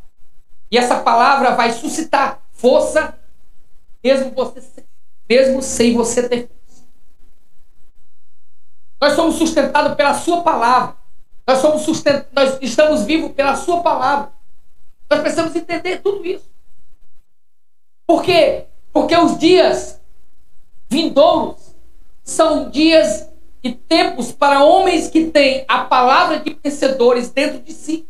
E 0.70 0.78
essa 0.78 1.00
palavra 1.00 1.54
vai 1.54 1.70
suscitar 1.70 2.40
força, 2.50 3.14
mesmo, 4.02 4.30
você, 4.30 4.86
mesmo 5.28 5.62
sem 5.62 5.94
você 5.94 6.26
ter 6.26 6.48
força. 6.48 6.84
Nós 8.98 9.12
somos 9.12 9.34
sustentados 9.34 9.94
pela 9.96 10.14
sua 10.14 10.42
palavra. 10.42 10.96
Nós, 11.46 11.58
somos 11.58 11.82
sustent... 11.82 12.24
Nós 12.32 12.56
estamos 12.62 13.04
vivos 13.04 13.32
pela 13.32 13.54
sua 13.54 13.82
palavra. 13.82 14.32
Nós 15.10 15.20
precisamos 15.20 15.54
entender 15.54 15.98
tudo 15.98 16.24
isso. 16.24 16.48
Por 18.06 18.22
quê? 18.22 18.64
Porque 18.94 19.14
os 19.14 19.38
dias 19.38 20.00
vindouros 20.88 21.74
são 22.22 22.70
dias 22.70 23.29
e 23.62 23.72
tempos 23.72 24.32
para 24.32 24.64
homens 24.64 25.08
que 25.08 25.26
têm 25.26 25.64
a 25.68 25.84
palavra 25.84 26.40
de 26.40 26.58
vencedores 26.62 27.30
dentro 27.30 27.60
de 27.60 27.72
si. 27.72 28.08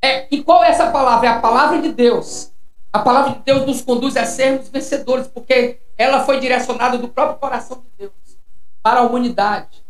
É, 0.00 0.26
e 0.34 0.42
qual 0.42 0.64
é 0.64 0.70
essa 0.70 0.90
palavra? 0.90 1.26
É 1.26 1.30
a 1.30 1.40
palavra 1.40 1.80
de 1.80 1.92
Deus. 1.92 2.50
A 2.92 2.98
palavra 2.98 3.34
de 3.34 3.40
Deus 3.40 3.66
nos 3.66 3.82
conduz 3.82 4.16
a 4.16 4.24
sermos 4.24 4.68
vencedores, 4.68 5.26
porque 5.26 5.80
ela 5.96 6.24
foi 6.24 6.40
direcionada 6.40 6.98
do 6.98 7.08
próprio 7.08 7.38
coração 7.38 7.80
de 7.80 7.88
Deus 7.96 8.12
para 8.82 9.00
a 9.00 9.02
humanidade. 9.02 9.84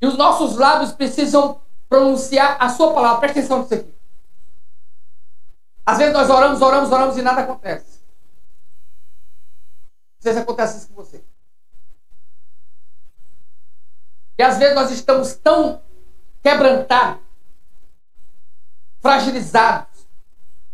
E 0.00 0.06
os 0.06 0.16
nossos 0.16 0.56
lábios 0.56 0.92
precisam 0.92 1.60
pronunciar 1.88 2.56
a 2.60 2.68
sua 2.68 2.92
palavra. 2.92 3.20
Presta 3.20 3.40
atenção 3.40 3.62
nisso 3.62 3.74
aqui. 3.74 3.94
Às 5.84 5.98
vezes 5.98 6.12
nós 6.12 6.30
oramos, 6.30 6.60
oramos, 6.60 6.92
oramos 6.92 7.16
e 7.16 7.22
nada 7.22 7.40
acontece. 7.40 7.98
Sei 10.20 10.32
se 10.32 10.38
acontece 10.38 10.78
isso 10.78 10.88
com 10.88 10.94
você. 10.94 11.24
E 14.38 14.42
às 14.42 14.56
vezes 14.56 14.74
nós 14.74 14.90
estamos 14.92 15.34
tão 15.34 15.82
quebrantados, 16.40 17.20
fragilizados, 19.00 20.06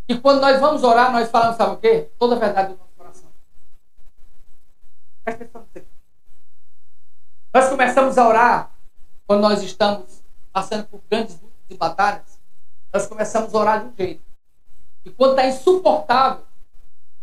que 0.06 0.18
quando 0.18 0.42
nós 0.42 0.60
vamos 0.60 0.82
orar, 0.84 1.10
nós 1.10 1.30
falamos, 1.30 1.56
sabe 1.56 1.72
o 1.72 1.76
quê? 1.78 2.10
Toda 2.18 2.36
a 2.36 2.38
verdade 2.38 2.74
do 2.74 2.78
nosso 2.78 2.92
coração. 2.94 3.30
Nós 7.54 7.68
começamos 7.70 8.18
a 8.18 8.28
orar 8.28 8.70
quando 9.26 9.40
nós 9.40 9.62
estamos 9.62 10.22
passando 10.52 10.84
por 10.84 11.00
grandes 11.10 11.40
lutas 11.40 11.58
de 11.68 11.76
batalhas, 11.76 12.38
nós 12.92 13.06
começamos 13.06 13.54
a 13.54 13.58
orar 13.58 13.80
de 13.80 13.86
um 13.86 13.96
jeito. 13.96 14.22
E 15.04 15.10
quando 15.10 15.30
está 15.30 15.46
insuportável, 15.46 16.44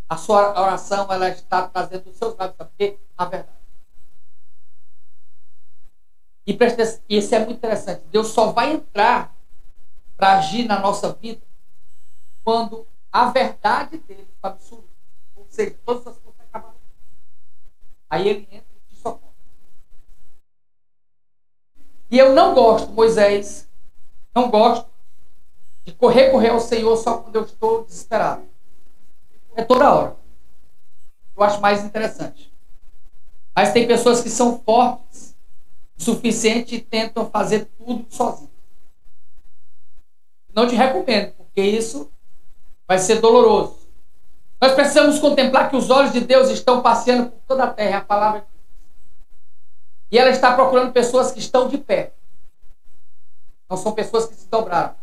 a 0.09 0.17
sua 0.17 0.59
oração 0.59 1.07
ela 1.11 1.29
está 1.29 1.67
trazendo 1.67 2.09
os 2.09 2.17
seus 2.17 2.35
lábios, 2.35 2.57
porque 2.57 2.99
a 3.17 3.25
verdade. 3.25 3.60
E 6.45 6.57
isso 7.09 7.35
é 7.35 7.39
muito 7.39 7.57
interessante. 7.57 8.03
Deus 8.11 8.27
só 8.27 8.51
vai 8.51 8.73
entrar 8.73 9.35
para 10.17 10.37
agir 10.37 10.65
na 10.65 10.79
nossa 10.79 11.13
vida 11.13 11.41
quando 12.43 12.87
a 13.11 13.29
verdade 13.29 13.97
dele 13.97 14.27
for 14.39 14.47
absoluta. 14.47 14.87
Ou 15.35 15.45
seja, 15.49 15.75
todas 15.85 16.07
as 16.07 16.17
coisas 16.17 16.39
acabaram. 16.41 16.75
Aí 18.09 18.27
ele 18.27 18.47
entra 18.51 18.65
e 18.75 18.93
te 18.93 18.99
socorre. 18.99 19.33
E 22.09 22.17
eu 22.17 22.33
não 22.33 22.53
gosto, 22.53 22.91
Moisés, 22.91 23.69
não 24.33 24.49
gosto 24.49 24.89
de 25.83 25.93
correr, 25.93 26.31
correr 26.31 26.49
ao 26.49 26.59
Senhor 26.59 26.95
só 26.97 27.19
quando 27.19 27.35
eu 27.35 27.43
estou 27.43 27.83
desesperado. 27.85 28.43
É 29.55 29.63
toda 29.63 29.93
hora. 29.93 30.17
Eu 31.35 31.43
acho 31.43 31.61
mais 31.61 31.83
interessante. 31.83 32.51
Mas 33.55 33.73
tem 33.73 33.87
pessoas 33.87 34.21
que 34.21 34.29
são 34.29 34.59
fortes 34.59 35.30
suficiente 36.01 36.75
e 36.75 36.81
tentam 36.81 37.29
fazer 37.29 37.65
tudo 37.77 38.05
sozinho. 38.09 38.51
Não 40.53 40.67
te 40.67 40.75
recomendo, 40.75 41.33
porque 41.33 41.61
isso 41.61 42.11
vai 42.87 42.97
ser 42.97 43.21
doloroso. 43.21 43.79
Nós 44.59 44.73
precisamos 44.73 45.19
contemplar 45.19 45.69
que 45.69 45.75
os 45.75 45.89
olhos 45.89 46.11
de 46.11 46.19
Deus 46.19 46.49
estão 46.49 46.81
passeando 46.81 47.31
por 47.31 47.39
toda 47.47 47.63
a 47.63 47.73
terra, 47.73 47.89
é 47.89 47.93
a 47.93 48.01
palavra 48.01 48.41
de 48.41 48.45
Deus. 48.47 48.61
E 50.11 50.17
ela 50.17 50.29
está 50.29 50.53
procurando 50.53 50.91
pessoas 50.91 51.31
que 51.31 51.39
estão 51.39 51.67
de 51.67 51.77
pé. 51.77 52.13
Não 53.69 53.77
são 53.77 53.93
pessoas 53.93 54.25
que 54.25 54.35
se 54.35 54.47
dobraram. 54.49 54.95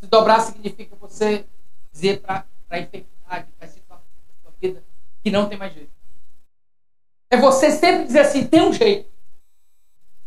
Se 0.00 0.06
dobrar 0.06 0.40
significa 0.40 0.96
você 0.96 1.46
dizer 1.92 2.20
para 2.20 2.44
a 2.68 2.78
enfermidade, 2.78 3.46
para 3.58 3.66
a 3.66 3.70
situação 3.70 4.04
da 4.26 4.42
sua 4.42 4.52
vida, 4.60 4.82
que 5.22 5.30
não 5.30 5.48
tem 5.48 5.56
mais 5.56 5.72
jeito. 5.72 5.95
É 7.30 7.36
você 7.36 7.70
sempre 7.70 8.04
dizer 8.04 8.20
assim, 8.20 8.46
tem 8.46 8.62
um 8.62 8.72
jeito. 8.72 9.10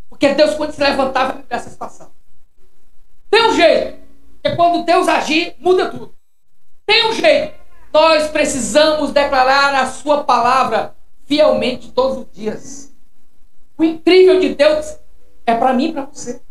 Porque 0.10 0.34
Deus, 0.34 0.56
quando 0.56 0.74
se 0.74 0.82
levantava, 0.82 1.34
vai 1.34 1.46
essa 1.50 1.70
situação. 1.70 2.12
Tem 3.30 3.50
um 3.50 3.54
jeito. 3.54 4.00
Porque 4.42 4.56
quando 4.56 4.84
Deus 4.86 5.08
agir, 5.08 5.56
muda 5.60 5.90
tudo. 5.90 6.14
Tem 6.86 7.10
um 7.10 7.14
jeito. 7.14 7.58
Nós 7.94 8.28
precisamos 8.28 9.12
declarar 9.12 9.76
a 9.76 9.88
sua 9.88 10.24
palavra 10.24 10.96
fielmente 11.26 11.92
todos 11.92 12.18
os 12.20 12.32
dias. 12.32 12.94
O 13.78 13.84
incrível 13.84 14.40
de 14.40 14.56
Deus 14.56 14.98
é 15.46 15.56
para 15.56 15.74
mim 15.74 15.90
e 15.90 15.94
para 15.94 16.06
você. 16.06 16.42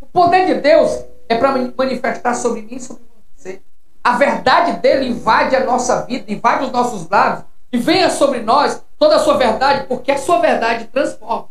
O 0.00 0.06
poder 0.06 0.46
de 0.46 0.54
Deus 0.54 1.04
é 1.28 1.36
para 1.36 1.52
manifestar 1.76 2.34
sobre 2.34 2.62
mim 2.62 2.76
e 2.76 2.80
sobre 2.80 3.04
você. 3.36 3.62
A 4.02 4.16
verdade 4.16 4.80
dele 4.80 5.06
invade 5.06 5.54
a 5.54 5.64
nossa 5.64 6.02
vida, 6.06 6.30
invade 6.32 6.64
os 6.64 6.72
nossos 6.72 7.08
lados 7.08 7.44
e 7.72 7.78
venha 7.78 8.10
sobre 8.10 8.40
nós 8.40 8.82
toda 9.00 9.16
a 9.16 9.18
sua 9.18 9.36
verdade, 9.36 9.88
porque 9.88 10.12
a 10.12 10.18
sua 10.18 10.38
verdade 10.38 10.86
transforma. 10.86 11.48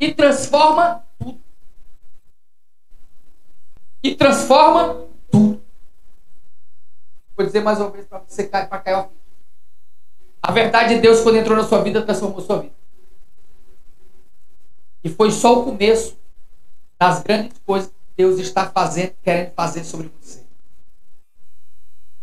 E 0.00 0.14
transforma 0.14 1.04
tudo 1.18 1.40
e 4.02 4.14
transforma 4.14 5.08
tudo. 5.30 5.60
Vou 7.36 7.44
dizer 7.44 7.60
mais 7.60 7.80
uma 7.80 7.90
vez 7.90 8.06
para 8.06 8.20
você 8.20 8.46
cair 8.46 8.68
para 8.68 8.78
cair 8.78 8.94
ao 8.94 9.08
fim. 9.08 9.16
A 10.40 10.52
verdade 10.52 10.94
de 10.94 11.00
Deus, 11.00 11.20
quando 11.20 11.36
entrou 11.36 11.56
na 11.56 11.64
sua 11.64 11.82
vida, 11.82 12.02
transformou 12.02 12.38
a 12.38 12.42
sua 12.42 12.60
vida. 12.60 12.74
E 15.02 15.08
foi 15.08 15.30
só 15.30 15.60
o 15.60 15.64
começo 15.64 16.16
das 16.98 17.22
grandes 17.22 17.58
coisas 17.66 17.88
que 17.88 17.94
Deus 18.16 18.38
está 18.38 18.70
fazendo, 18.70 19.14
querendo 19.22 19.52
fazer 19.54 19.84
sobre 19.84 20.10
você. 20.20 20.47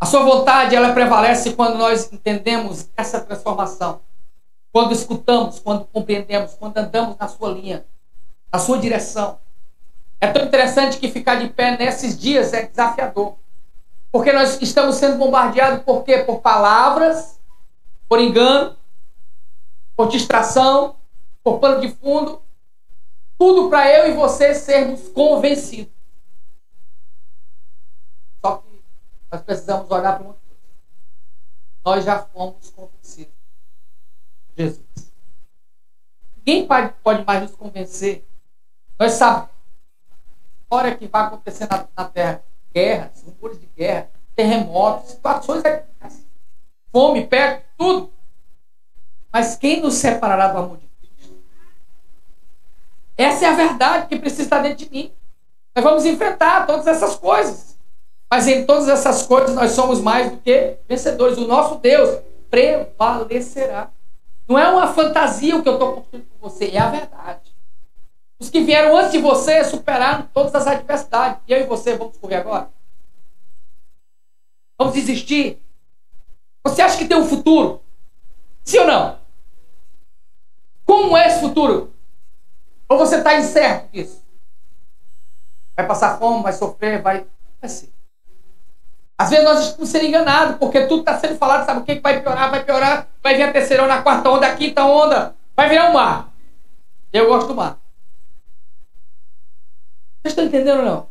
A 0.06 0.08
sua 0.08 0.22
vontade, 0.22 0.76
ela 0.76 0.94
prevalece 0.94 1.54
quando 1.54 1.80
nós 1.80 2.14
entendemos 2.14 2.92
essa 2.96 3.20
transformação. 3.20 4.02
Quando 4.72 4.92
escutamos, 4.92 5.58
quando 5.58 5.86
compreendemos, 5.86 6.54
quando 6.54 6.78
andamos 6.78 7.18
na 7.18 7.28
sua 7.28 7.50
linha, 7.50 7.84
na 8.54 8.60
sua 8.60 8.78
direção. 8.78 9.40
É 10.22 10.28
tão 10.28 10.46
interessante 10.46 11.00
que 11.00 11.10
ficar 11.10 11.38
de 11.38 11.50
pé 11.50 11.76
nesses 11.76 12.20
dias 12.20 12.54
é 12.54 12.68
desafiador. 12.68 13.34
Porque 14.12 14.32
nós 14.32 14.62
estamos 14.62 14.98
sendo 14.98 15.18
bombardeados 15.18 15.84
por 15.84 16.04
quê? 16.04 16.20
Por 16.20 16.40
palavras, 16.40 17.40
por 18.08 18.20
engano, 18.20 18.78
por 19.98 20.08
distração, 20.08 20.98
por 21.44 21.58
pano 21.58 21.82
de 21.82 21.90
fundo. 21.90 22.44
Tudo 23.40 23.72
para 23.72 23.92
eu 23.92 24.12
e 24.12 24.14
você 24.14 24.54
sermos 24.54 25.08
convencidos. 25.08 25.92
Só 28.46 28.58
que 28.58 28.76
nós 29.36 29.44
precisamos 29.44 29.92
olhar 29.92 30.14
para 30.14 30.24
uma 30.24 30.34
coisa. 30.34 30.56
Nós 31.84 32.06
já 32.06 32.20
fomos 32.20 32.70
convencidos. 32.70 33.34
Jesus. 34.58 35.12
Ninguém 36.38 36.66
pode 37.04 37.26
mais 37.26 37.42
nos 37.42 37.52
convencer. 37.52 38.26
Nós 38.98 39.14
sabemos 39.14 39.50
história 40.62 40.96
que 40.96 41.08
vai 41.08 41.24
acontecer 41.24 41.68
na, 41.70 41.86
na 41.96 42.10
Terra. 42.10 42.44
Guerras, 42.74 43.24
rumores 43.24 43.60
de 43.60 43.68
guerra, 43.68 44.10
terremotos, 44.36 45.12
situações 45.12 45.64
fome, 46.92 47.28
perto, 47.28 47.66
tudo. 47.78 48.14
Mas 49.32 49.58
quem 49.58 49.82
nos 49.82 49.96
separará 49.96 50.48
do 50.48 50.58
amor 50.60 50.78
de 50.78 50.88
Cristo? 50.88 51.36
Essa 53.18 53.46
é 53.46 53.50
a 53.50 53.56
verdade 53.56 54.08
que 54.08 54.18
precisa 54.18 54.44
estar 54.44 54.62
dentro 54.62 54.86
de 54.86 54.90
mim. 54.90 55.14
Nós 55.76 55.84
vamos 55.84 56.06
enfrentar 56.06 56.66
todas 56.66 56.88
essas 56.88 57.18
coisas. 57.18 57.75
Mas 58.36 58.50
em 58.50 58.66
todas 58.66 58.90
essas 58.90 59.26
coisas 59.26 59.56
nós 59.56 59.72
somos 59.72 60.02
mais 60.02 60.30
do 60.30 60.36
que 60.36 60.76
vencedores. 60.90 61.38
O 61.38 61.48
nosso 61.48 61.76
Deus 61.76 62.22
prevalecerá. 62.50 63.90
Não 64.46 64.60
é 64.60 64.68
uma 64.68 64.94
fantasia 64.94 65.56
o 65.56 65.64
que 65.64 65.70
eu 65.70 65.76
estou 65.76 65.94
construindo 65.94 66.26
com 66.28 66.50
você, 66.50 66.70
é 66.72 66.78
a 66.78 66.90
verdade. 66.90 67.56
Os 68.38 68.50
que 68.50 68.60
vieram 68.60 68.98
antes 68.98 69.14
de 69.14 69.20
você 69.20 69.64
superaram 69.64 70.28
todas 70.34 70.54
as 70.54 70.68
adversidades. 70.68 71.42
E 71.48 71.54
eu 71.54 71.62
e 71.62 71.64
você 71.64 71.96
vamos 71.96 72.18
correr 72.18 72.36
agora? 72.36 72.68
Vamos 74.78 74.96
desistir? 74.96 75.62
Você 76.66 76.82
acha 76.82 76.98
que 76.98 77.06
tem 77.06 77.18
um 77.18 77.26
futuro? 77.26 77.82
Sim 78.66 78.80
ou 78.80 78.88
não? 78.88 79.18
Como 80.84 81.16
é 81.16 81.28
esse 81.28 81.40
futuro? 81.40 81.94
Ou 82.90 82.98
você 82.98 83.16
está 83.16 83.40
incerto 83.40 83.94
disso? 83.94 84.22
Vai 85.74 85.88
passar 85.88 86.20
fome, 86.20 86.44
vai 86.44 86.52
sofrer, 86.52 87.02
vai. 87.02 87.26
Vai 87.62 87.70
ser. 87.70 87.95
Às 89.18 89.30
vezes 89.30 89.46
nós 89.46 89.66
estamos 89.68 89.90
sendo 89.90 90.06
enganados, 90.06 90.58
porque 90.58 90.88
tudo 90.88 91.00
está 91.00 91.18
sendo 91.18 91.38
falado, 91.38 91.66
sabe 91.66 91.80
o 91.80 91.84
que 91.84 92.00
vai 92.00 92.22
piorar, 92.22 92.52
vai 92.52 92.64
piorar, 92.64 93.08
vai 93.24 93.36
vir 93.36 93.44
a 93.44 93.52
terceira 93.54 93.84
onda, 93.84 93.96
a 93.96 94.02
quarta 94.02 94.30
onda, 94.30 94.48
a 94.48 94.56
quinta 94.56 94.84
onda, 94.84 95.36
vai 95.56 95.70
virar 95.70 95.90
um 95.90 95.94
mar. 95.94 96.34
Eu 97.14 97.28
gosto 97.28 97.48
do 97.48 97.56
mar. 97.56 97.80
Vocês 100.22 100.32
estão 100.32 100.46
entendendo 100.46 100.80
ou 100.80 100.86
não? 100.86 101.08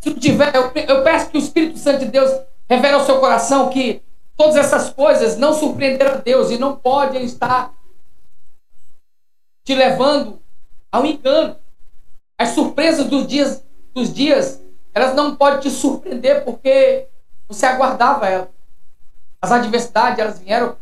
Se 0.00 0.10
não 0.10 0.18
tiver, 0.18 0.54
eu, 0.54 0.70
eu 0.74 1.02
peço 1.02 1.30
que 1.30 1.36
o 1.36 1.40
Espírito 1.40 1.78
Santo 1.78 2.00
de 2.00 2.06
Deus 2.06 2.30
revele 2.68 2.94
ao 2.94 3.04
seu 3.04 3.18
coração 3.18 3.68
que 3.68 4.02
todas 4.36 4.56
essas 4.56 4.90
coisas 4.90 5.36
não 5.36 5.52
surpreenderam 5.52 6.12
a 6.12 6.16
Deus 6.18 6.50
e 6.50 6.58
não 6.58 6.76
podem 6.76 7.24
estar 7.24 7.74
te 9.64 9.74
levando 9.74 10.40
ao 10.92 11.04
engano. 11.04 11.56
As 12.38 12.50
surpresas 12.50 13.06
dos 13.06 13.26
dias, 13.26 13.64
dos 13.92 14.14
dias, 14.14 14.62
elas 14.94 15.14
não 15.14 15.36
podem 15.36 15.60
te 15.60 15.70
surpreender 15.70 16.44
porque 16.44 17.08
você 17.48 17.66
aguardava 17.66 18.28
elas. 18.28 18.48
As 19.40 19.52
adversidades, 19.52 20.18
elas 20.18 20.38
vieram 20.38 20.76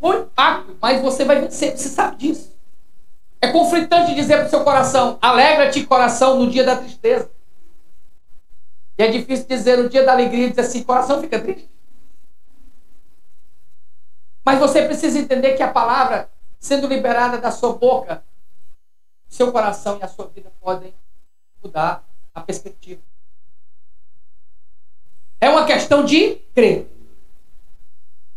com 0.00 0.14
impacto, 0.14 0.76
mas 0.80 1.00
você 1.02 1.24
vai 1.24 1.40
vencer, 1.40 1.76
você 1.76 1.88
sabe 1.88 2.16
disso. 2.16 2.56
É 3.40 3.52
conflitante 3.52 4.14
dizer 4.14 4.38
para 4.38 4.46
o 4.46 4.50
seu 4.50 4.64
coração: 4.64 5.18
alegra-te, 5.20 5.86
coração, 5.86 6.38
no 6.38 6.50
dia 6.50 6.64
da 6.64 6.76
tristeza. 6.76 7.30
E 8.96 9.02
é 9.02 9.08
difícil 9.08 9.46
dizer 9.46 9.78
no 9.78 9.88
dia 9.88 10.04
da 10.04 10.12
alegria, 10.12 10.48
dizer 10.48 10.62
assim: 10.62 10.82
coração 10.82 11.20
fica 11.20 11.38
triste. 11.38 11.70
Mas 14.44 14.58
você 14.58 14.82
precisa 14.86 15.18
entender 15.18 15.56
que 15.56 15.62
a 15.62 15.70
palavra, 15.70 16.30
sendo 16.58 16.88
liberada 16.88 17.38
da 17.38 17.50
sua 17.50 17.74
boca, 17.74 18.24
seu 19.28 19.52
coração 19.52 19.98
e 19.98 20.02
a 20.02 20.08
sua 20.08 20.26
vida 20.26 20.50
podem 20.58 20.94
mudar 21.62 22.02
a 22.34 22.40
perspectiva. 22.40 23.02
É 25.40 25.48
uma 25.48 25.66
questão 25.66 26.04
de 26.04 26.36
crer. 26.54 26.88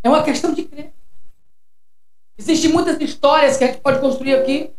É 0.04 0.10
uma 0.10 0.24
questão 0.24 0.54
de 0.54 0.64
crer. 0.64 0.94
Existem 2.38 2.72
muitas 2.72 3.00
histórias 3.00 3.58
que 3.58 3.64
a 3.64 3.68
gente 3.68 3.82
pode 3.82 4.00
construir 4.00 4.36
aqui 4.36 4.74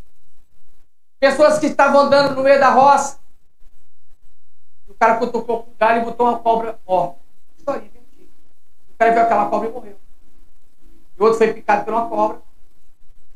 Pessoas 1.22 1.61
que 1.61 1.66
estavam 1.66 2.00
andando 2.00 2.35
no 2.35 2.42
meio 2.42 2.58
da 2.58 2.70
roça. 2.70 3.20
O 4.88 4.94
cara 4.94 5.18
cutucou 5.18 5.62
com 5.62 5.70
o 5.70 5.74
galho 5.78 6.02
e 6.02 6.04
botou 6.04 6.26
uma 6.26 6.40
cobra 6.40 6.80
morta. 6.85 7.16
História 7.56 7.82
mentira. 7.82 8.28
O 8.92 8.98
cara 8.98 9.12
viu 9.12 9.22
aquela 9.22 9.48
cobra 9.48 9.68
e 9.68 9.72
morreu. 9.72 9.96
E 11.16 11.20
o 11.20 11.22
outro 11.22 11.38
foi 11.38 11.54
picado 11.54 11.85
por 11.85 11.94
uma 11.94 12.08
cobra. 12.08 12.42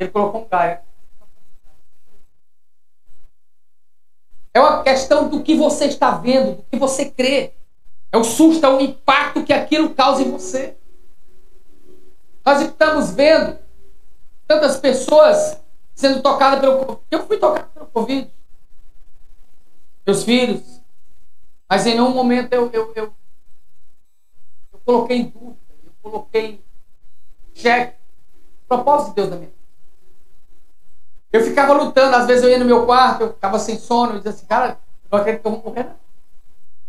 Ele 0.01 0.11
colocou 0.11 0.43
um 0.43 0.49
galho. 0.49 0.81
É 4.53 4.59
uma 4.61 4.83
questão 4.83 5.29
do 5.29 5.45
que 5.45 5.55
você 5.55 5.85
está 5.85 6.11
vendo, 6.11 6.57
do 6.57 6.63
que 6.65 6.77
você 6.77 7.09
crê. 7.09 7.55
É 8.17 8.19
o 8.19 8.25
susto, 8.25 8.65
é 8.65 8.69
o 8.71 8.81
impacto 8.81 9.45
que 9.45 9.53
aquilo 9.53 9.95
causa 9.95 10.23
em 10.23 10.31
você. 10.31 10.75
Nós 12.43 12.63
estamos 12.63 13.11
vendo 13.11 13.59
tantas 14.47 14.79
pessoas 14.79 15.61
sendo 15.95 16.23
tocadas 16.23 16.61
pelo 16.61 16.79
Covid. 16.79 17.03
Eu 17.11 17.27
fui 17.27 17.37
tocado 17.37 17.69
pelo 17.75 17.87
Covid. 17.89 18.31
Meus 20.07 20.25
filhos. 20.25 20.81
Mas 21.69 21.85
em 21.87 21.91
nenhum 21.91 22.15
momento 22.15 22.55
eu, 22.55 22.71
eu, 22.73 22.93
eu, 22.97 23.15
eu 24.73 24.81
coloquei 24.83 25.19
em 25.19 25.25
dúvida, 25.29 25.59
eu 25.85 25.93
coloquei 26.03 26.47
em 26.47 26.65
xeque 27.53 27.99
o 28.65 28.69
propósito 28.69 29.09
de 29.11 29.17
Deus 29.17 29.29
na 29.29 29.37
minha 29.37 29.51
vida. 29.51 29.63
Eu 31.31 31.45
ficava 31.45 31.75
lutando, 31.75 32.17
às 32.17 32.27
vezes 32.27 32.45
eu 32.45 32.49
ia 32.49 32.59
no 32.59 32.65
meu 32.65 32.87
quarto, 32.87 33.25
eu 33.25 33.35
ficava 33.35 33.59
sem 33.59 33.79
sono, 33.79 34.13
eu 34.13 34.17
dizia 34.19 34.31
assim, 34.31 34.47
cara, 34.47 34.79
eu 35.05 35.09
não 35.13 35.19
acredito 35.19 35.43
que 35.43 35.49
eu 35.49 35.53
vou 35.53 35.63
morrer, 35.63 35.85
não. 35.85 36.06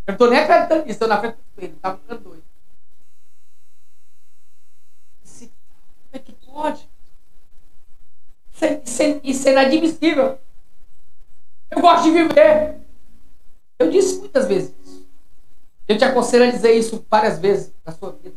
Eu 0.07 0.11
não 0.11 0.13
estou 0.13 0.29
nem 0.29 0.39
acreditando 0.39 0.85
nisso, 0.85 1.03
eu 1.03 1.07
na 1.09 1.19
frente 1.19 1.35
do 1.35 1.41
espelho, 1.41 1.75
estava 1.75 1.97
ficando 1.97 2.21
doido. 2.21 2.43
Disse, 5.21 5.47
como 5.47 6.13
é 6.13 6.19
que 6.19 6.31
pode? 6.31 6.89
Isso 8.53 8.65
é, 8.65 8.81
isso, 8.83 9.03
é, 9.03 9.21
isso 9.21 9.49
é 9.49 9.51
inadmissível. 9.51 10.39
Eu 11.69 11.81
gosto 11.81 12.03
de 12.03 12.11
viver. 12.11 12.79
Eu 13.77 13.91
disse 13.91 14.19
muitas 14.19 14.47
vezes 14.47 14.73
isso. 14.81 15.05
Eu 15.85 15.97
te 15.97 16.05
aconselho 16.05 16.45
a 16.45 16.51
dizer 16.51 16.71
isso 16.71 17.05
várias 17.09 17.37
vezes 17.37 17.73
na 17.85 17.91
sua 17.91 18.13
vida. 18.13 18.35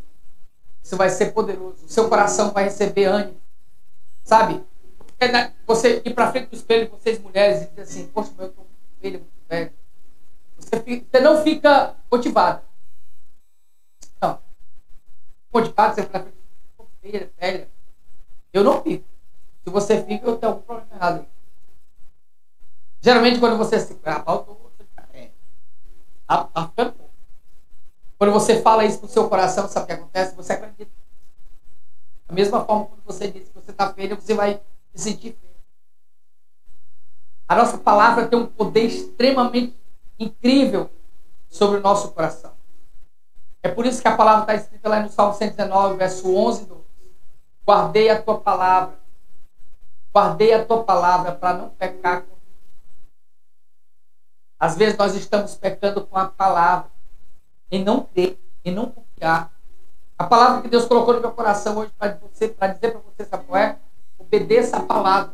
Você 0.82 0.96
vai 0.96 1.08
ser 1.08 1.32
poderoso. 1.32 1.84
O 1.84 1.88
seu 1.88 2.08
coração 2.08 2.50
vai 2.50 2.64
receber 2.64 3.04
ânimo. 3.04 3.40
Sabe? 4.24 4.60
Você 5.66 6.02
ir 6.04 6.14
para 6.14 6.32
frente 6.32 6.48
do 6.48 6.56
espelho, 6.56 6.90
vocês 6.90 7.18
mulheres, 7.20 7.62
e 7.62 7.66
dizer 7.68 7.82
assim: 7.82 8.06
Poxa, 8.08 8.32
eu 8.38 8.46
estou 8.46 8.64
muito 8.64 9.00
velho, 9.00 9.20
muito 9.20 9.48
velho. 9.48 9.79
Você, 10.60 11.06
você 11.10 11.20
não 11.20 11.42
fica 11.42 11.96
motivado. 12.10 12.62
Não. 14.20 14.38
Motivado, 15.52 15.94
você 15.94 16.02
fica 16.02 16.26
velha, 17.02 17.32
velha. 17.38 17.68
Eu 18.52 18.64
não 18.64 18.82
fico. 18.82 19.04
Se 19.64 19.70
você 19.70 20.02
fica, 20.04 20.26
eu 20.26 20.36
tenho 20.36 20.52
algum 20.52 20.62
problema 20.62 20.94
errado. 20.94 21.26
Geralmente, 23.00 23.40
quando 23.40 23.56
você 23.56 23.80
se. 23.80 23.98
Ah, 24.04 24.22
faltou. 24.22 24.60
Tá, 26.30 26.44
tá 26.44 26.68
ficando 26.68 26.92
bom. 26.92 27.10
Quando 28.16 28.32
você 28.32 28.62
fala 28.62 28.84
isso 28.84 29.00
pro 29.00 29.08
seu 29.08 29.28
coração, 29.28 29.66
sabe 29.66 29.82
o 29.82 29.86
que 29.88 29.92
acontece? 29.94 30.36
Você 30.36 30.52
acredita. 30.52 30.92
Da 32.28 32.32
mesma 32.32 32.64
forma, 32.64 32.86
quando 32.86 33.02
você 33.02 33.28
diz 33.28 33.48
que 33.48 33.54
você 33.54 33.72
está 33.72 33.92
feio, 33.92 34.14
você 34.14 34.32
vai 34.32 34.62
se 34.94 35.10
sentir 35.10 35.32
feio. 35.32 35.52
A 37.48 37.56
nossa 37.56 37.78
palavra 37.78 38.28
tem 38.28 38.38
um 38.38 38.46
poder 38.46 38.84
extremamente 38.84 39.74
incrível 40.20 40.90
sobre 41.48 41.78
o 41.78 41.80
nosso 41.80 42.12
coração. 42.12 42.52
É 43.62 43.68
por 43.68 43.84
isso 43.84 44.00
que 44.00 44.08
a 44.08 44.16
palavra 44.16 44.42
está 44.42 44.54
escrita 44.54 44.88
lá 44.88 45.00
no 45.00 45.08
Salmo 45.10 45.34
119, 45.34 45.96
verso 45.96 46.34
11 46.34 46.62
e 46.62 46.66
12. 46.66 46.80
Guardei 47.66 48.08
a 48.08 48.22
tua 48.22 48.38
palavra. 48.38 48.98
Guardei 50.14 50.54
a 50.54 50.64
tua 50.64 50.82
palavra 50.84 51.32
para 51.32 51.56
não 51.56 51.68
pecar 51.70 52.24
Às 54.58 54.76
vezes 54.76 54.96
nós 54.96 55.14
estamos 55.14 55.54
pecando 55.54 56.04
com 56.06 56.18
a 56.18 56.26
palavra 56.26 56.90
em 57.70 57.84
não 57.84 58.02
crer, 58.02 58.38
em 58.64 58.72
não 58.72 58.86
confiar. 58.86 59.52
A 60.18 60.24
palavra 60.24 60.62
que 60.62 60.68
Deus 60.68 60.84
colocou 60.84 61.14
no 61.14 61.20
meu 61.20 61.32
coração 61.32 61.78
hoje 61.78 61.92
para 61.96 62.08
dizer 62.72 62.90
para 62.90 63.00
você, 63.00 63.24
sabe 63.24 63.44
qual 63.44 63.60
é? 63.60 63.78
Obedeça 64.18 64.78
a 64.78 64.82
palavra. 64.82 65.32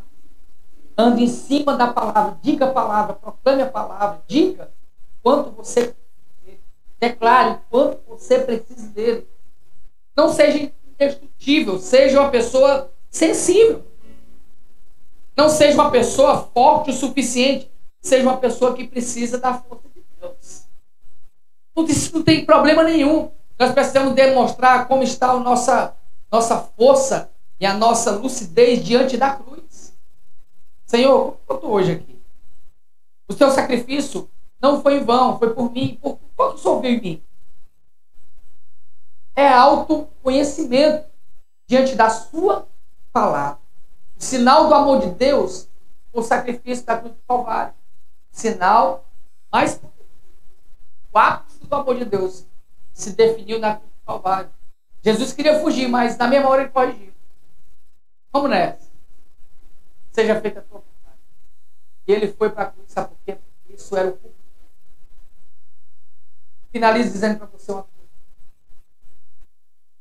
Ande 0.96 1.24
em 1.24 1.28
cima 1.28 1.76
da 1.76 1.92
palavra, 1.92 2.38
diga 2.42 2.66
a 2.66 2.72
palavra, 2.72 3.14
proclame 3.14 3.62
a 3.62 3.70
palavra, 3.70 4.22
diga 4.26 4.75
quanto 5.26 5.50
você 5.50 5.92
declare 7.00 7.58
quanto 7.68 8.00
você 8.06 8.38
precisa 8.38 8.86
dele. 8.90 9.28
Não 10.16 10.28
seja 10.28 10.72
indestrutível, 10.86 11.80
seja 11.80 12.20
uma 12.20 12.30
pessoa 12.30 12.92
sensível. 13.10 13.84
Não 15.36 15.48
seja 15.48 15.74
uma 15.74 15.90
pessoa 15.90 16.48
forte 16.54 16.90
o 16.90 16.92
suficiente, 16.92 17.68
seja 18.00 18.22
uma 18.22 18.36
pessoa 18.36 18.72
que 18.72 18.86
precisa 18.86 19.38
da 19.38 19.54
força 19.54 19.88
de 19.92 20.04
Deus. 20.20 20.68
Isso 21.88 22.14
não 22.14 22.22
tem 22.22 22.46
problema 22.46 22.84
nenhum. 22.84 23.32
Nós 23.58 23.72
precisamos 23.72 24.14
demonstrar 24.14 24.86
como 24.86 25.02
está 25.02 25.32
a 25.32 25.40
nossa, 25.40 25.96
nossa 26.30 26.56
força 26.56 27.32
e 27.58 27.66
a 27.66 27.74
nossa 27.74 28.12
lucidez 28.12 28.84
diante 28.84 29.16
da 29.16 29.34
cruz. 29.34 29.92
Senhor, 30.86 31.36
como 31.44 31.46
eu 31.48 31.56
estou 31.56 31.70
hoje 31.72 31.92
aqui? 31.94 32.16
O 33.28 33.32
seu 33.32 33.50
sacrifício 33.50 34.30
não 34.60 34.82
foi 34.82 34.98
em 34.98 35.04
vão, 35.04 35.38
foi 35.38 35.54
por 35.54 35.70
mim. 35.70 35.98
Por 36.00 36.18
quanto 36.36 36.56
o 36.56 36.58
Senhor 36.58 36.80
veio 36.80 36.98
em 36.98 37.00
mim? 37.00 37.22
É 39.34 39.48
autoconhecimento 39.48 41.06
diante 41.66 41.94
da 41.94 42.08
sua 42.08 42.66
palavra. 43.12 43.58
O 44.18 44.22
sinal 44.22 44.68
do 44.68 44.74
amor 44.74 45.00
de 45.00 45.10
Deus, 45.10 45.68
o 46.12 46.22
sacrifício 46.22 46.86
da 46.86 46.98
cruz 46.98 47.14
do 47.14 47.20
Calvário. 47.26 47.74
Sinal 48.30 49.06
mais 49.52 49.80
o 51.12 51.18
ápice 51.18 51.64
do 51.64 51.74
amor 51.74 51.96
de 51.96 52.04
Deus 52.04 52.46
se 52.92 53.12
definiu 53.12 53.58
na 53.58 53.76
cruz 53.76 53.90
do 53.90 54.06
Calvário. 54.06 54.50
Jesus 55.02 55.32
queria 55.32 55.60
fugir, 55.60 55.88
mas 55.88 56.16
na 56.18 56.26
mesma 56.26 56.48
hora 56.48 56.62
ele 56.62 56.70
corrigiu. 56.70 57.12
Vamos 58.32 58.50
nessa. 58.50 58.90
Seja 60.12 60.40
feita 60.40 60.60
a 60.60 60.62
tua 60.62 60.80
vontade. 60.80 61.20
E 62.06 62.12
ele 62.12 62.28
foi 62.28 62.50
para 62.50 62.64
a 62.64 62.70
cruz, 62.70 62.90
sabe 62.90 63.08
por 63.08 63.18
quê? 63.24 63.36
Porque 63.36 63.74
isso 63.74 63.96
era 63.96 64.08
o. 64.08 64.35
Finalizo 66.76 67.10
dizendo 67.10 67.38
para 67.38 67.46
você 67.46 67.72
uma 67.72 67.84
coisa. 67.84 68.10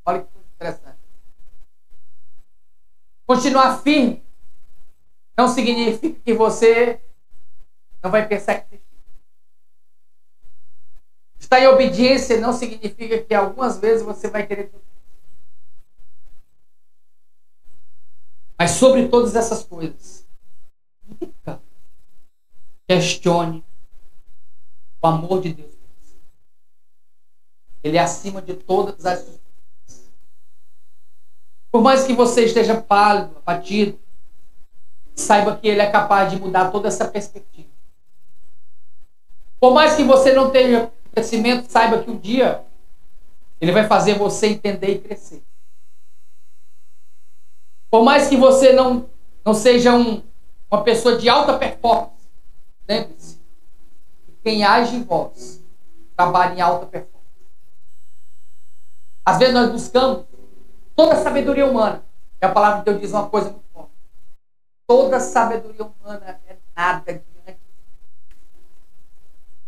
Olha 0.06 0.24
que 0.24 0.28
coisa 0.28 0.48
interessante. 0.54 1.00
Continuar 3.26 3.82
firme 3.82 4.26
não 5.38 5.48
significa 5.48 6.20
que 6.20 6.34
você 6.34 7.00
não 8.04 8.12
vai 8.12 8.28
pensar 8.28 8.60
que 8.60 8.82
Estar 11.40 11.62
em 11.62 11.68
obediência 11.68 12.42
não 12.42 12.52
significa 12.52 13.24
que 13.24 13.34
algumas 13.34 13.78
vezes 13.78 14.06
você 14.06 14.30
vai 14.30 14.46
querer. 14.46 14.70
Mas 18.60 18.72
sobre 18.72 19.08
todas 19.08 19.34
essas 19.34 19.64
coisas, 19.64 20.28
nunca 21.06 21.62
questione 22.86 23.64
o 25.02 25.08
amor 25.08 25.42
de 25.42 25.54
Deus. 25.54 25.75
Ele 27.86 27.98
é 27.98 28.02
acima 28.02 28.42
de 28.42 28.56
todas 28.56 29.06
as 29.06 29.22
coisas. 29.22 29.42
Por 31.72 31.84
mais 31.84 32.04
que 32.04 32.14
você 32.14 32.46
esteja 32.46 32.82
pálido, 32.82 33.38
abatido, 33.38 34.00
saiba 35.14 35.56
que 35.56 35.68
Ele 35.68 35.82
é 35.82 35.92
capaz 35.92 36.32
de 36.32 36.40
mudar 36.40 36.72
toda 36.72 36.88
essa 36.88 37.08
perspectiva. 37.08 37.70
Por 39.60 39.72
mais 39.72 39.96
que 39.96 40.04
você 40.04 40.34
não 40.34 40.50
tenha 40.50 40.92
crescimento, 41.14 41.70
saiba 41.70 42.02
que 42.02 42.10
um 42.10 42.18
dia 42.18 42.66
ele 43.62 43.72
vai 43.72 43.88
fazer 43.88 44.16
você 44.16 44.48
entender 44.48 44.96
e 44.96 45.00
crescer. 45.00 45.44
Por 47.92 48.04
mais 48.04 48.28
que 48.28 48.36
você 48.36 48.74
não, 48.74 49.08
não 49.46 49.54
seja 49.54 49.94
um, 49.96 50.24
uma 50.72 50.84
pessoa 50.84 51.18
de 51.18 51.30
alta 51.30 51.56
performance, 51.56 52.28
lembre-se 52.88 53.40
que 54.26 54.32
quem 54.44 54.64
age 54.64 54.96
em 54.96 55.04
vós 55.04 55.64
trabalha 56.16 56.56
em 56.56 56.62
alta 56.62 56.88
performance. 56.88 57.15
Às 59.26 59.40
vezes 59.40 59.54
nós 59.54 59.72
buscamos 59.72 60.26
toda 60.96 61.14
a 61.14 61.24
sabedoria 61.24 61.66
humana. 61.66 62.04
E 62.42 62.46
a 62.46 62.50
palavra 62.50 62.80
de 62.80 62.86
Deus 62.86 63.02
diz 63.02 63.12
uma 63.12 63.28
coisa 63.28 63.50
muito 63.50 63.66
forte. 63.74 63.90
Toda 64.88 65.20
sabedoria 65.20 65.84
humana 65.84 66.40
é 66.48 66.56
nada 66.76 67.14
diante 67.14 67.26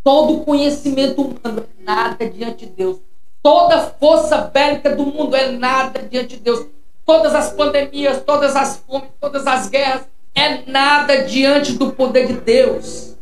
Todo 0.04 0.46
conhecimento 0.46 1.22
humano 1.22 1.68
é 1.80 1.84
nada 1.84 2.30
diante 2.30 2.66
de 2.66 2.72
Deus. 2.72 3.00
Toda 3.44 3.92
força 4.00 4.38
bélica 4.38 4.96
do 4.96 5.06
mundo 5.06 5.36
é 5.36 5.52
nada 5.52 6.02
diante 6.02 6.38
de 6.38 6.44
Deus. 6.44 6.66
Todas 7.06 7.34
as 7.34 7.52
pandemias, 7.52 8.22
todas 8.24 8.56
as 8.56 8.78
fomes, 8.78 9.10
todas 9.20 9.48
as 9.48 9.68
guerras 9.70 10.08
é 10.36 10.70
nada 10.70 11.24
diante 11.24 11.74
do 11.74 11.92
poder 11.92 12.28
de 12.28 12.34
Deus. 12.34 13.16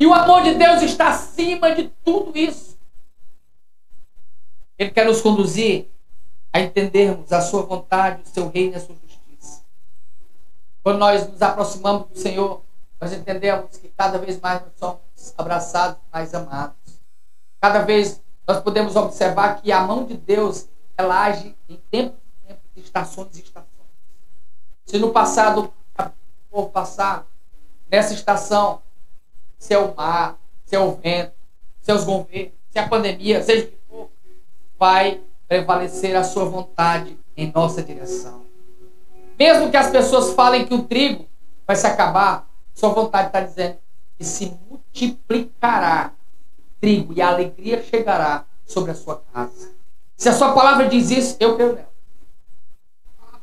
E 0.00 0.06
o 0.06 0.14
amor 0.14 0.42
de 0.42 0.54
Deus 0.54 0.82
está 0.82 1.08
acima 1.10 1.74
de 1.74 1.92
tudo 2.04 2.36
isso. 2.36 2.69
Ele 4.80 4.90
quer 4.92 5.04
nos 5.04 5.20
conduzir 5.20 5.90
a 6.50 6.58
entendermos 6.58 7.30
a 7.34 7.42
sua 7.42 7.60
vontade, 7.60 8.22
o 8.22 8.26
seu 8.26 8.48
reino 8.48 8.72
e 8.72 8.76
a 8.76 8.80
sua 8.80 8.96
justiça. 8.96 9.62
Quando 10.82 10.98
nós 10.98 11.28
nos 11.28 11.42
aproximamos 11.42 12.08
do 12.08 12.18
Senhor, 12.18 12.62
nós 12.98 13.12
entendemos 13.12 13.76
que 13.76 13.88
cada 13.90 14.16
vez 14.16 14.40
mais 14.40 14.62
nós 14.62 14.72
somos 14.78 15.34
abraçados, 15.36 16.00
mais 16.10 16.34
amados. 16.34 16.76
Cada 17.60 17.82
vez 17.82 18.22
nós 18.48 18.62
podemos 18.62 18.96
observar 18.96 19.60
que 19.60 19.70
a 19.70 19.82
mão 19.82 20.06
de 20.06 20.16
Deus 20.16 20.66
ela 20.96 21.24
age 21.24 21.54
em 21.68 21.76
tempo 21.90 22.16
e 22.16 22.48
tempo, 22.48 22.60
de 22.74 22.80
estações 22.80 23.36
e 23.36 23.42
estações. 23.42 23.68
Se 24.86 24.98
no 24.98 25.12
passado, 25.12 25.70
por 26.50 26.70
passar 26.70 27.26
nessa 27.90 28.14
estação, 28.14 28.80
se 29.58 29.74
é 29.74 29.78
o 29.78 29.94
mar, 29.94 30.38
se 30.64 30.74
é 30.74 30.80
o 30.80 30.92
vento, 30.92 31.34
se 31.82 31.90
é 31.90 31.94
os 31.94 32.04
governos, 32.04 32.54
se 32.70 32.78
é 32.78 32.80
a 32.80 32.88
pandemia, 32.88 33.42
seja 33.42 33.66
o 33.66 33.68
que 33.68 33.79
vai 34.80 35.20
prevalecer 35.46 36.16
a 36.16 36.24
sua 36.24 36.46
vontade 36.46 37.18
em 37.36 37.52
nossa 37.54 37.82
direção. 37.82 38.46
Mesmo 39.38 39.70
que 39.70 39.76
as 39.76 39.90
pessoas 39.90 40.32
falem 40.32 40.64
que 40.64 40.72
o 40.72 40.84
trigo 40.84 41.26
vai 41.66 41.76
se 41.76 41.86
acabar, 41.86 42.48
sua 42.72 42.88
vontade 42.88 43.26
está 43.26 43.42
dizendo 43.42 43.76
que 44.16 44.24
se 44.24 44.58
multiplicará 44.68 46.12
trigo 46.80 47.12
e 47.12 47.20
a 47.20 47.28
alegria 47.28 47.82
chegará 47.82 48.46
sobre 48.64 48.92
a 48.92 48.94
sua 48.94 49.22
casa. 49.32 49.70
Se 50.16 50.30
a 50.30 50.32
sua 50.32 50.52
palavra 50.52 50.88
diz 50.88 51.10
isso, 51.10 51.36
eu 51.38 51.56
creio 51.56 51.74
nela. 51.74 51.90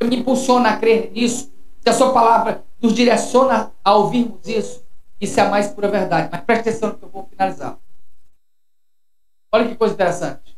Me 0.03 0.17
impulsiona 0.17 0.71
a 0.71 0.77
crer 0.77 1.11
nisso. 1.11 1.51
Se 1.81 1.89
a 1.89 1.93
sua 1.93 2.13
palavra 2.13 2.63
nos 2.81 2.93
direciona 2.93 3.71
a 3.83 3.93
ouvirmos 3.95 4.47
isso, 4.47 4.83
isso 5.19 5.39
é 5.39 5.43
a 5.43 5.49
mais 5.49 5.67
pura 5.67 5.87
verdade. 5.87 6.29
Mas 6.31 6.41
preste 6.41 6.69
atenção 6.69 6.91
que 6.91 7.03
eu 7.03 7.09
vou 7.09 7.27
finalizar. 7.29 7.77
Olha 9.51 9.67
que 9.67 9.75
coisa 9.75 9.93
interessante. 9.93 10.56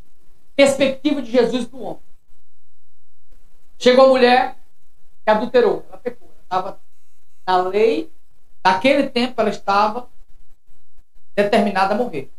Perspectiva 0.60 1.22
de 1.22 1.32
Jesus 1.32 1.66
para 1.66 1.80
o 1.80 1.84
homem. 1.84 2.04
Chegou 3.78 4.04
a 4.04 4.10
mulher 4.10 4.58
que 5.24 5.32
adulterou, 5.32 5.86
ela 5.88 5.98
pecou. 5.98 6.28
Ela 6.28 6.42
estava 6.44 6.82
na 7.48 7.62
lei, 7.70 8.12
naquele 8.62 9.10
tempo 9.10 9.40
ela 9.40 9.50
estava 9.50 10.10
determinada 11.34 11.94
a 11.94 11.98
morrer. 11.98 12.30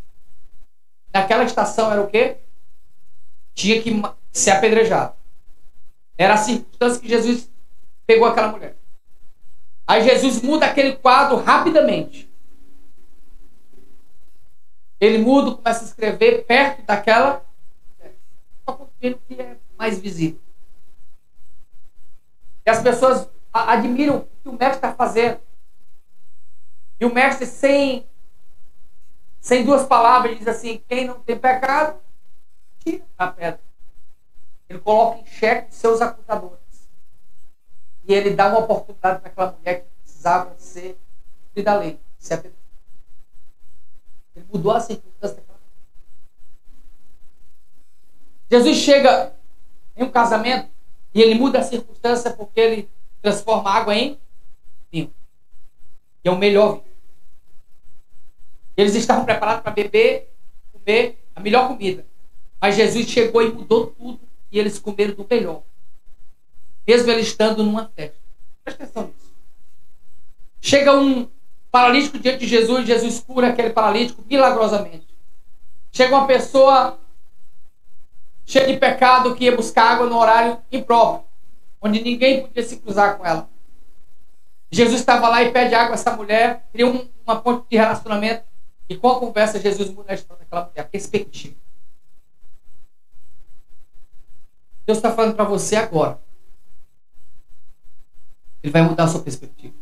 Naquela 1.11 1.45
estação 1.45 1.91
era 1.91 2.03
o 2.03 2.09
quê? 2.09 2.37
Tinha 3.55 3.81
que 3.81 3.91
ser 4.31 4.51
apedrejado. 4.51 5.15
Era 6.19 6.35
a 6.35 6.37
circunstância 6.37 7.01
que 7.01 7.09
Jesus 7.09 7.51
pegou 8.07 8.29
aquela 8.29 8.49
mulher. 8.49 8.77
Aí 9.87 10.05
Jesus 10.05 10.43
muda 10.43 10.67
aquele 10.67 10.95
quadro 10.97 11.39
rapidamente. 11.39 12.31
Ele 15.01 15.17
muda, 15.17 15.57
começa 15.57 15.85
a 15.85 15.89
escrever 15.89 16.45
perto 16.45 16.83
daquela. 16.83 17.49
Só 19.01 19.09
construindo 19.09 19.15
o 19.15 19.19
que 19.21 19.41
é 19.41 19.57
mais 19.79 19.99
visível. 19.99 20.41
E 22.67 22.71
as 22.71 22.83
pessoas 22.83 23.29
admiram 23.53 24.19
o 24.19 24.25
que 24.25 24.49
o 24.49 24.53
mestre 24.53 24.77
está 24.77 24.93
fazendo. 24.93 25.41
E 27.01 27.05
o 27.05 27.13
mestre, 27.13 27.47
sem, 27.47 28.07
sem 29.41 29.65
duas 29.65 29.87
palavras, 29.87 30.37
diz 30.39 30.47
assim: 30.47 30.83
quem 30.87 31.07
não 31.07 31.21
tem 31.21 31.39
pecado, 31.39 31.99
tira 32.79 33.05
a 33.17 33.27
pedra. 33.29 33.61
Ele 34.69 34.79
coloca 34.79 35.19
em 35.19 35.27
xeque 35.27 35.75
seus 35.75 36.01
acusadores. 36.01 36.61
E 38.05 38.13
ele 38.13 38.31
dá 38.31 38.49
uma 38.49 38.61
oportunidade 38.61 39.21
para 39.21 39.31
aquela 39.31 39.53
mulher 39.53 39.81
que 39.81 39.89
precisava 40.03 40.55
ser 40.59 40.99
da 41.57 41.77
lei, 41.77 42.01
ser 42.19 42.53
Ele 44.35 44.47
mudou 44.51 44.73
a 44.73 44.81
circunstância 44.81 45.37
daquela 45.37 45.51
Jesus 48.51 48.79
chega 48.79 49.33
em 49.97 50.05
um 50.05 50.11
casamento 50.11 50.69
e 51.15 51.23
ele 51.23 51.35
muda 51.35 51.61
a 51.61 51.63
circunstância 51.63 52.31
porque 52.33 52.61
ele 52.61 52.89
transforma 53.23 53.71
água 53.71 53.95
em 53.95 54.19
vinho. 54.93 55.13
E 56.25 56.29
é 56.29 56.31
o 56.31 56.37
melhor 56.37 56.75
vinho. 56.75 56.85
Eles 58.77 58.95
estavam 58.95 59.25
preparados 59.25 59.63
para 59.63 59.73
beber, 59.73 60.33
comer 60.73 61.19
a 61.35 61.41
melhor 61.41 61.69
comida. 61.69 62.05
Mas 62.61 62.77
Jesus 62.77 63.09
chegou 63.09 63.43
e 63.43 63.53
mudou 63.53 63.89
tudo 63.89 64.21
e 64.51 64.59
eles 64.59 64.79
comeram 64.79 65.15
do 65.15 65.27
melhor. 65.29 65.63
Mesmo 66.87 67.11
ele 67.11 67.21
estando 67.21 67.63
numa 67.63 67.91
festa. 67.95 68.17
Presta 68.65 68.85
atenção 68.85 69.07
nisso. 69.07 69.33
Chega 70.61 70.99
um 70.99 71.29
paralítico 71.71 72.19
diante 72.19 72.41
de 72.41 72.49
Jesus, 72.49 72.87
Jesus 72.87 73.21
cura 73.21 73.49
aquele 73.49 73.71
paralítico 73.71 74.25
milagrosamente. 74.29 75.07
Chega 75.93 76.17
uma 76.17 76.27
pessoa 76.27 76.99
cheia 78.51 78.67
de 78.67 78.77
pecado 78.81 79.37
que 79.37 79.45
ia 79.45 79.55
buscar 79.55 79.93
água 79.93 80.09
no 80.09 80.19
horário 80.19 80.59
impróprio, 80.73 81.25
onde 81.81 82.03
ninguém 82.03 82.43
podia 82.43 82.65
se 82.65 82.79
cruzar 82.79 83.17
com 83.17 83.25
ela. 83.25 83.49
Jesus 84.73 84.99
estava 84.99 85.29
lá 85.29 85.41
e 85.41 85.53
pede 85.53 85.73
água 85.73 85.93
a 85.93 85.95
essa 85.95 86.17
mulher, 86.17 86.67
cria 86.73 86.85
um, 86.85 87.09
uma 87.25 87.41
ponte 87.41 87.69
de 87.71 87.77
relacionamento, 87.77 88.45
e 88.89 88.97
com 88.97 89.09
a 89.09 89.21
conversa 89.21 89.61
Jesus 89.61 89.89
muda 89.91 90.11
a 90.11 90.15
história 90.17 90.43
daquela 90.43 90.67
mulher, 90.67 90.81
a 90.81 90.85
perspectiva. 90.85 91.55
Deus 94.85 94.99
está 94.99 95.13
falando 95.13 95.37
para 95.37 95.45
você 95.45 95.77
agora. 95.77 96.21
Ele 98.61 98.73
vai 98.73 98.83
mudar 98.83 99.05
a 99.05 99.09
sua 99.09 99.23
perspectiva. 99.23 99.75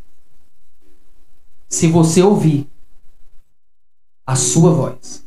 Se 1.70 1.90
você 1.90 2.22
ouvir 2.22 2.70
a 4.26 4.36
sua 4.36 4.70
voz, 4.70 5.26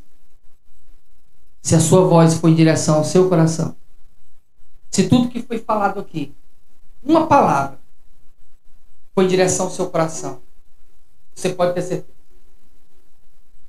se 1.62 1.76
a 1.76 1.80
sua 1.80 2.08
voz 2.08 2.34
for 2.36 2.50
em 2.50 2.56
direção 2.56 2.96
ao 2.96 3.04
seu 3.04 3.30
coração, 3.30 3.76
se 4.90 5.08
tudo 5.08 5.30
que 5.30 5.42
foi 5.42 5.60
falado 5.60 6.00
aqui, 6.00 6.36
uma 7.02 7.28
palavra, 7.28 7.80
foi 9.14 9.26
em 9.26 9.28
direção 9.28 9.68
ao 9.68 9.72
seu 9.72 9.90
coração, 9.90 10.42
você 11.34 11.54
pode 11.54 11.74
ter 11.74 11.82
certeza. 11.82 12.12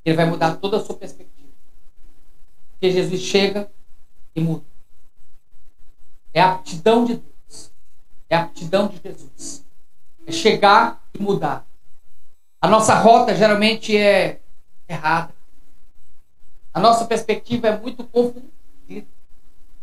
Ele 0.04 0.16
vai 0.16 0.26
mudar 0.26 0.56
toda 0.56 0.78
a 0.78 0.84
sua 0.84 0.96
perspectiva. 0.96 1.48
Porque 2.72 2.90
Jesus 2.90 3.20
chega 3.20 3.70
e 4.34 4.40
muda. 4.40 4.64
É 6.34 6.40
a 6.40 6.52
aptidão 6.52 7.04
de 7.04 7.16
Deus. 7.16 7.70
É 8.28 8.36
a 8.36 8.42
aptidão 8.42 8.88
de 8.88 9.00
Jesus. 9.02 9.64
É 10.26 10.32
chegar 10.32 11.04
e 11.14 11.22
mudar. 11.22 11.66
A 12.60 12.68
nossa 12.68 12.94
rota 12.94 13.34
geralmente 13.34 13.96
é 13.96 14.40
errada. 14.88 15.32
A 16.74 16.80
nossa 16.80 17.06
perspectiva 17.06 17.68
é 17.68 17.78
muito 17.78 18.04
confundida. 18.04 19.06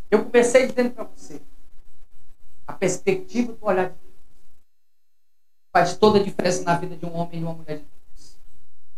Eu 0.10 0.25
comecei 0.25 0.67
dizendo 0.67 0.91
para 0.91 1.04
você: 1.04 1.41
a 2.65 2.73
perspectiva 2.73 3.54
do 3.54 3.65
olhar 3.65 3.89
de 3.89 3.95
Deus 3.95 4.15
faz 5.71 5.97
toda 5.97 6.19
a 6.19 6.23
diferença 6.23 6.63
na 6.63 6.75
vida 6.78 6.95
de 6.95 7.06
um 7.06 7.15
homem 7.15 7.36
e 7.36 7.38
de 7.38 7.43
uma 7.43 7.54
mulher 7.54 7.78
de 7.78 7.86
Deus. 7.86 8.39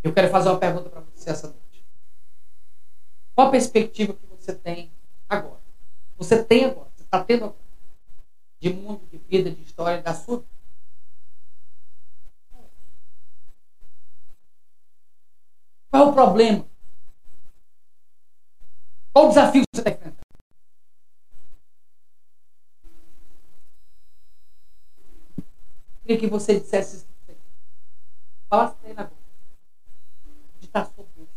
Eu 0.03 0.13
quero 0.13 0.29
fazer 0.29 0.49
uma 0.49 0.59
pergunta 0.59 0.89
para 0.89 1.01
você 1.01 1.29
essa 1.29 1.47
noite. 1.47 1.85
Qual 3.35 3.47
a 3.47 3.51
perspectiva 3.51 4.13
que 4.13 4.25
você 4.25 4.53
tem 4.55 4.89
agora? 5.27 5.61
Você 6.17 6.41
tem 6.43 6.65
agora, 6.65 6.89
você 6.95 7.03
está 7.03 7.23
tendo 7.23 7.45
agora. 7.45 7.61
De 8.59 8.71
mundo, 8.71 9.01
de 9.11 9.17
vida, 9.17 9.51
de 9.51 9.63
história, 9.63 10.01
da 10.01 10.13
sua 10.13 10.37
vida. 10.37 10.47
Qual 15.89 16.03
é 16.03 16.09
o 16.09 16.13
problema? 16.13 16.70
Qual 19.13 19.25
o 19.25 19.29
desafio 19.29 19.61
que 19.61 19.75
você 19.75 19.81
está 19.81 19.91
enfrentando? 19.91 20.21
Queria 26.01 26.17
que 26.17 26.27
você 26.27 26.59
dissesse 26.59 26.97
isso. 26.97 27.11
Falasse 28.49 28.75
para 28.75 28.89
ele 28.89 28.99
agora. 28.99 29.21
De 30.59 30.65
estar 30.65 30.85
sobre 30.85 31.27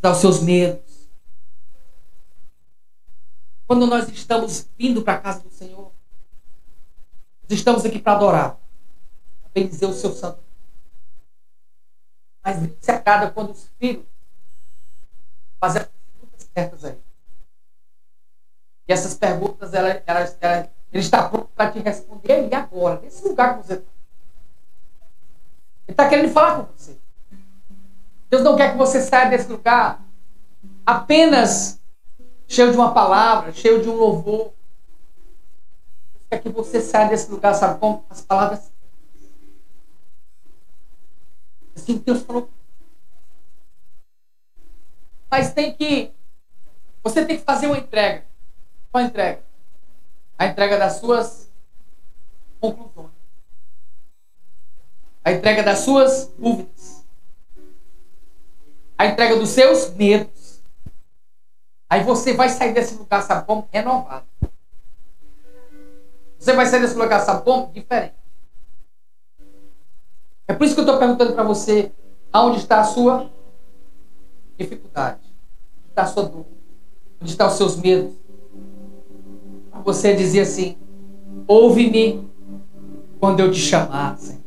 Dar 0.00 0.12
os 0.12 0.18
seus 0.18 0.42
medos. 0.42 1.08
Quando 3.66 3.86
nós 3.86 4.08
estamos 4.08 4.68
vindo 4.76 5.02
para 5.02 5.14
a 5.14 5.20
casa 5.20 5.40
do 5.40 5.50
Senhor, 5.50 5.90
nós 7.42 7.50
estamos 7.50 7.84
aqui 7.84 7.98
para 7.98 8.12
adorar, 8.12 8.60
para 9.40 9.50
bendizer 9.54 9.88
o 9.88 9.94
seu 9.94 10.12
santo. 10.12 10.42
Mas 12.42 12.56
se 12.78 12.90
agrada 12.90 13.30
quando 13.30 13.52
os 13.52 13.70
filhos 13.78 14.04
fazem 15.58 15.82
certas 16.54 16.84
aí. 16.84 16.98
E 18.86 18.92
essas 18.92 19.14
perguntas, 19.14 19.72
ela, 19.72 20.02
ela, 20.06 20.36
ela, 20.40 20.70
ele 20.92 21.02
está 21.02 21.28
pronto 21.28 21.48
para 21.54 21.70
te 21.70 21.78
responder 21.78 22.48
e 22.48 22.54
agora, 22.54 23.00
nesse 23.00 23.26
lugar 23.26 23.58
que 23.58 23.66
você 23.66 23.74
está. 23.74 23.90
Ele 25.86 25.92
está 25.92 26.08
querendo 26.08 26.32
falar 26.32 26.56
com 26.56 26.72
você. 26.72 26.96
Deus 28.30 28.42
não 28.42 28.56
quer 28.56 28.72
que 28.72 28.78
você 28.78 29.00
saia 29.00 29.30
desse 29.30 29.50
lugar 29.50 30.02
apenas 30.84 31.80
cheio 32.46 32.70
de 32.70 32.76
uma 32.76 32.92
palavra, 32.92 33.52
cheio 33.52 33.82
de 33.82 33.88
um 33.88 33.94
louvor. 33.94 34.52
Deus 36.12 36.24
quer 36.28 36.42
que 36.42 36.48
você 36.48 36.80
saia 36.80 37.08
desse 37.08 37.30
lugar, 37.30 37.54
sabe 37.54 37.78
como? 37.78 38.04
As 38.10 38.20
palavras. 38.20 38.72
Assim 41.76 41.98
Deus 41.98 42.22
falou. 42.22 42.48
Mas 45.34 45.52
tem 45.52 45.74
que 45.74 46.12
você 47.02 47.26
tem 47.26 47.36
que 47.36 47.42
fazer 47.42 47.66
uma 47.66 47.76
entrega. 47.76 48.24
Qual 48.92 49.02
entrega? 49.02 49.42
A 50.38 50.46
entrega 50.46 50.78
das 50.78 50.92
suas 50.92 51.50
conclusões. 52.60 53.10
A 55.24 55.32
entrega 55.32 55.64
das 55.64 55.80
suas 55.80 56.28
dúvidas. 56.38 57.04
A 58.96 59.06
entrega 59.06 59.34
dos 59.34 59.48
seus 59.48 59.90
medos. 59.94 60.62
Aí 61.90 62.04
você 62.04 62.32
vai 62.32 62.48
sair 62.48 62.72
desse 62.72 62.94
lugar, 62.94 63.20
sabe 63.24 63.44
como? 63.44 63.68
Renovado. 63.72 64.26
Você 66.38 66.52
vai 66.52 66.66
sair 66.66 66.80
desse 66.80 66.94
lugar, 66.94 67.18
sabe 67.22 67.42
como? 67.42 67.72
Diferente. 67.72 68.14
É 70.46 70.54
por 70.54 70.64
isso 70.64 70.74
que 70.74 70.80
eu 70.80 70.84
estou 70.84 71.00
perguntando 71.00 71.32
para 71.32 71.42
você: 71.42 71.90
Aonde 72.32 72.58
está 72.58 72.78
a 72.78 72.84
sua 72.84 73.33
dificuldade? 74.58 75.18
Onde 75.20 75.90
está 75.90 76.02
a 76.02 76.06
sua 76.06 76.22
dor? 76.24 76.46
Onde 77.20 77.30
estão 77.30 77.46
os 77.48 77.54
seus 77.54 77.76
medos? 77.76 78.12
Você 79.84 80.14
dizia 80.14 80.42
assim: 80.42 80.76
Ouve-me 81.46 82.26
quando 83.20 83.40
eu 83.40 83.50
te 83.50 83.58
chamar, 83.58 84.18
Senhor. 84.18 84.40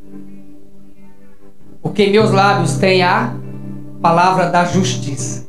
Porque 1.81 2.07
meus 2.07 2.31
lábios 2.31 2.77
têm 2.77 3.03
a 3.03 3.35
palavra 4.01 4.49
da 4.49 4.65
justiça. 4.65 5.46